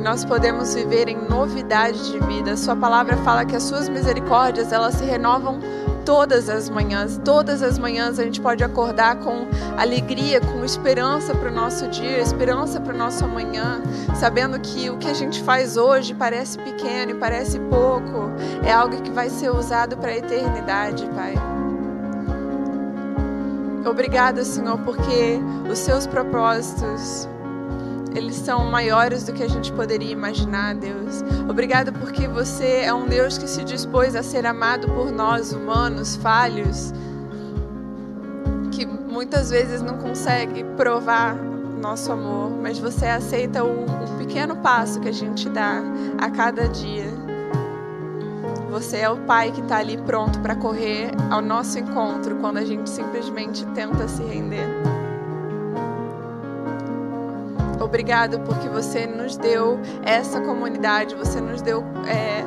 Nós 0.09 0.25
podemos 0.25 0.75
viver 0.75 1.07
em 1.07 1.19
novidade 1.29 2.11
de 2.11 2.19
vida. 2.21 2.57
Sua 2.57 2.75
palavra 2.75 3.15
fala 3.19 3.45
que 3.45 3.55
as 3.55 3.63
suas 3.63 3.91
misericórdias, 3.91 4.73
elas 4.73 4.95
se 4.95 5.05
renovam 5.05 5.61
todas 6.03 6.49
as 6.49 6.71
manhãs. 6.71 7.21
Todas 7.23 7.63
as 7.63 7.79
manhãs 7.79 8.19
a 8.19 8.25
gente 8.25 8.41
pode 8.41 8.65
acordar 8.65 9.17
com 9.17 9.47
alegria, 9.77 10.41
com 10.41 10.65
esperança 10.65 11.35
para 11.35 11.51
o 11.51 11.55
nosso 11.55 11.87
dia, 11.89 12.21
esperança 12.21 12.81
para 12.81 12.95
o 12.95 12.97
nosso 12.97 13.23
amanhã, 13.23 13.83
sabendo 14.19 14.59
que 14.59 14.89
o 14.89 14.97
que 14.97 15.09
a 15.09 15.13
gente 15.13 15.43
faz 15.43 15.77
hoje 15.77 16.15
parece 16.15 16.57
pequeno 16.57 17.11
e 17.11 17.15
parece 17.15 17.61
pouco, 17.61 18.31
é 18.65 18.73
algo 18.73 19.03
que 19.03 19.11
vai 19.11 19.29
ser 19.29 19.51
usado 19.51 19.99
para 19.99 20.13
a 20.13 20.17
eternidade, 20.17 21.07
Pai. 21.15 21.35
Obrigada, 23.85 24.43
Senhor, 24.43 24.79
porque 24.79 25.39
os 25.71 25.79
seus 25.79 26.07
propósitos 26.07 27.29
eles 28.15 28.37
são 28.37 28.65
maiores 28.71 29.25
do 29.25 29.33
que 29.33 29.43
a 29.43 29.49
gente 29.49 29.73
poderia 29.73 30.13
imaginar, 30.13 30.75
Deus. 30.75 31.23
Obrigado 31.49 31.93
porque 31.93 32.27
você 32.27 32.83
é 32.85 32.95
um 32.95 33.07
Deus 33.07 33.39
que 33.39 33.49
se 33.49 33.65
dispôs 33.65 34.15
a 34.15 34.23
ser 34.23 34.47
amado 34.47 34.89
por 34.89 35.11
nós, 35.11 35.53
humanos, 35.53 36.17
falhos, 36.17 36.93
que 38.73 38.87
muitas 38.87 39.51
vezes 39.51 39.83
não 39.83 39.99
consegue 39.99 40.65
provar 40.77 41.37
nosso 41.81 42.11
amor, 42.13 42.51
mas 42.51 42.79
você 42.79 43.07
aceita 43.07 43.65
o 43.65 43.87
pequeno 44.19 44.57
passo 44.57 45.01
que 45.01 45.09
a 45.09 45.13
gente 45.13 45.49
dá 45.49 45.81
a 46.19 46.31
cada 46.31 46.69
dia. 46.69 47.07
Você 48.71 48.99
é 48.99 49.09
o 49.09 49.17
Pai 49.17 49.51
que 49.51 49.61
está 49.61 49.79
ali 49.79 49.97
pronto 49.97 50.39
para 50.41 50.55
correr 50.55 51.11
ao 51.31 51.41
nosso 51.41 51.79
encontro 51.79 52.37
quando 52.37 52.59
a 52.59 52.65
gente 52.65 52.89
simplesmente 52.91 53.65
tenta 53.69 54.07
se 54.07 54.23
render. 54.23 54.78
Obrigado 57.81 58.41
porque 58.41 58.69
você 58.69 59.07
nos 59.07 59.37
deu 59.37 59.79
essa 60.05 60.41
comunidade, 60.41 61.15
você 61.15 61.41
nos 61.41 61.63
deu 61.63 61.85
é, 62.07 62.45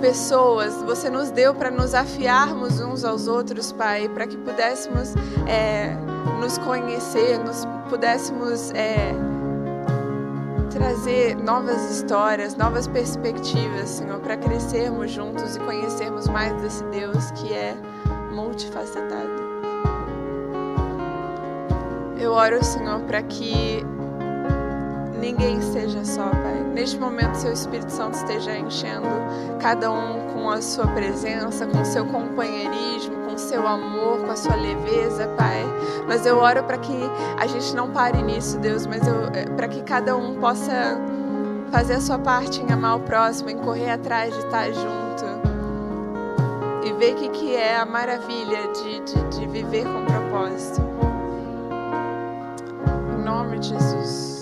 pessoas, 0.00 0.74
você 0.82 1.10
nos 1.10 1.30
deu 1.30 1.54
para 1.54 1.70
nos 1.70 1.94
afiarmos 1.94 2.80
uns 2.80 3.04
aos 3.04 3.26
outros, 3.26 3.72
Pai, 3.72 4.08
para 4.08 4.26
que 4.26 4.36
pudéssemos 4.36 5.14
é, 5.46 5.94
nos 6.40 6.56
conhecer, 6.58 7.38
nos 7.38 7.66
pudéssemos 7.88 8.70
é, 8.72 9.12
trazer 10.70 11.36
novas 11.36 11.90
histórias, 11.90 12.56
novas 12.56 12.86
perspectivas, 12.86 13.88
Senhor, 13.88 14.20
para 14.20 14.36
crescermos 14.36 15.10
juntos 15.10 15.56
e 15.56 15.60
conhecermos 15.60 16.26
mais 16.28 16.52
desse 16.62 16.82
Deus 16.84 17.30
que 17.32 17.52
é 17.52 17.76
multifacetado. 18.32 19.40
Eu 22.18 22.32
oro, 22.32 22.62
Senhor, 22.62 23.00
para 23.00 23.22
que 23.22 23.84
ninguém 25.20 25.60
seja 25.60 26.04
só, 26.04 26.28
Pai. 26.30 26.64
Neste 26.74 26.98
momento, 26.98 27.34
seu 27.34 27.52
Espírito 27.52 27.92
Santo 27.92 28.14
esteja 28.14 28.56
enchendo 28.56 29.06
cada 29.60 29.90
um 29.90 30.32
com 30.32 30.50
a 30.50 30.62
sua 30.62 30.86
presença, 30.86 31.66
com 31.66 31.80
o 31.80 31.84
seu 31.84 32.04
companheirismo, 32.06 33.14
com 33.26 33.34
o 33.34 33.38
seu 33.38 33.66
amor, 33.68 34.20
com 34.20 34.30
a 34.30 34.36
sua 34.36 34.56
leveza, 34.56 35.28
Pai. 35.36 35.62
Mas 36.08 36.24
eu 36.24 36.38
oro 36.38 36.64
para 36.64 36.78
que 36.78 36.98
a 37.38 37.46
gente 37.46 37.74
não 37.76 37.90
pare 37.90 38.22
nisso, 38.22 38.58
Deus, 38.58 38.86
mas 38.86 39.02
eh, 39.06 39.44
para 39.56 39.68
que 39.68 39.82
cada 39.82 40.16
um 40.16 40.40
possa 40.40 40.98
fazer 41.70 41.94
a 41.94 42.00
sua 42.00 42.18
parte 42.18 42.60
em 42.60 42.72
amar 42.72 42.96
o 42.96 43.00
próximo, 43.00 43.50
em 43.50 43.58
correr 43.58 43.90
atrás 43.90 44.34
de 44.34 44.40
estar 44.40 44.72
junto 44.72 45.40
e 46.84 46.92
ver 46.94 47.12
o 47.12 47.16
que, 47.16 47.28
que 47.28 47.54
é 47.54 47.76
a 47.76 47.84
maravilha 47.84 48.68
de, 48.72 49.00
de, 49.00 49.38
de 49.38 49.46
viver 49.46 49.84
com 49.84 50.04
propósito. 50.04 50.80
Em 53.18 53.22
nome 53.22 53.58
de 53.58 53.68
Jesus. 53.68 54.39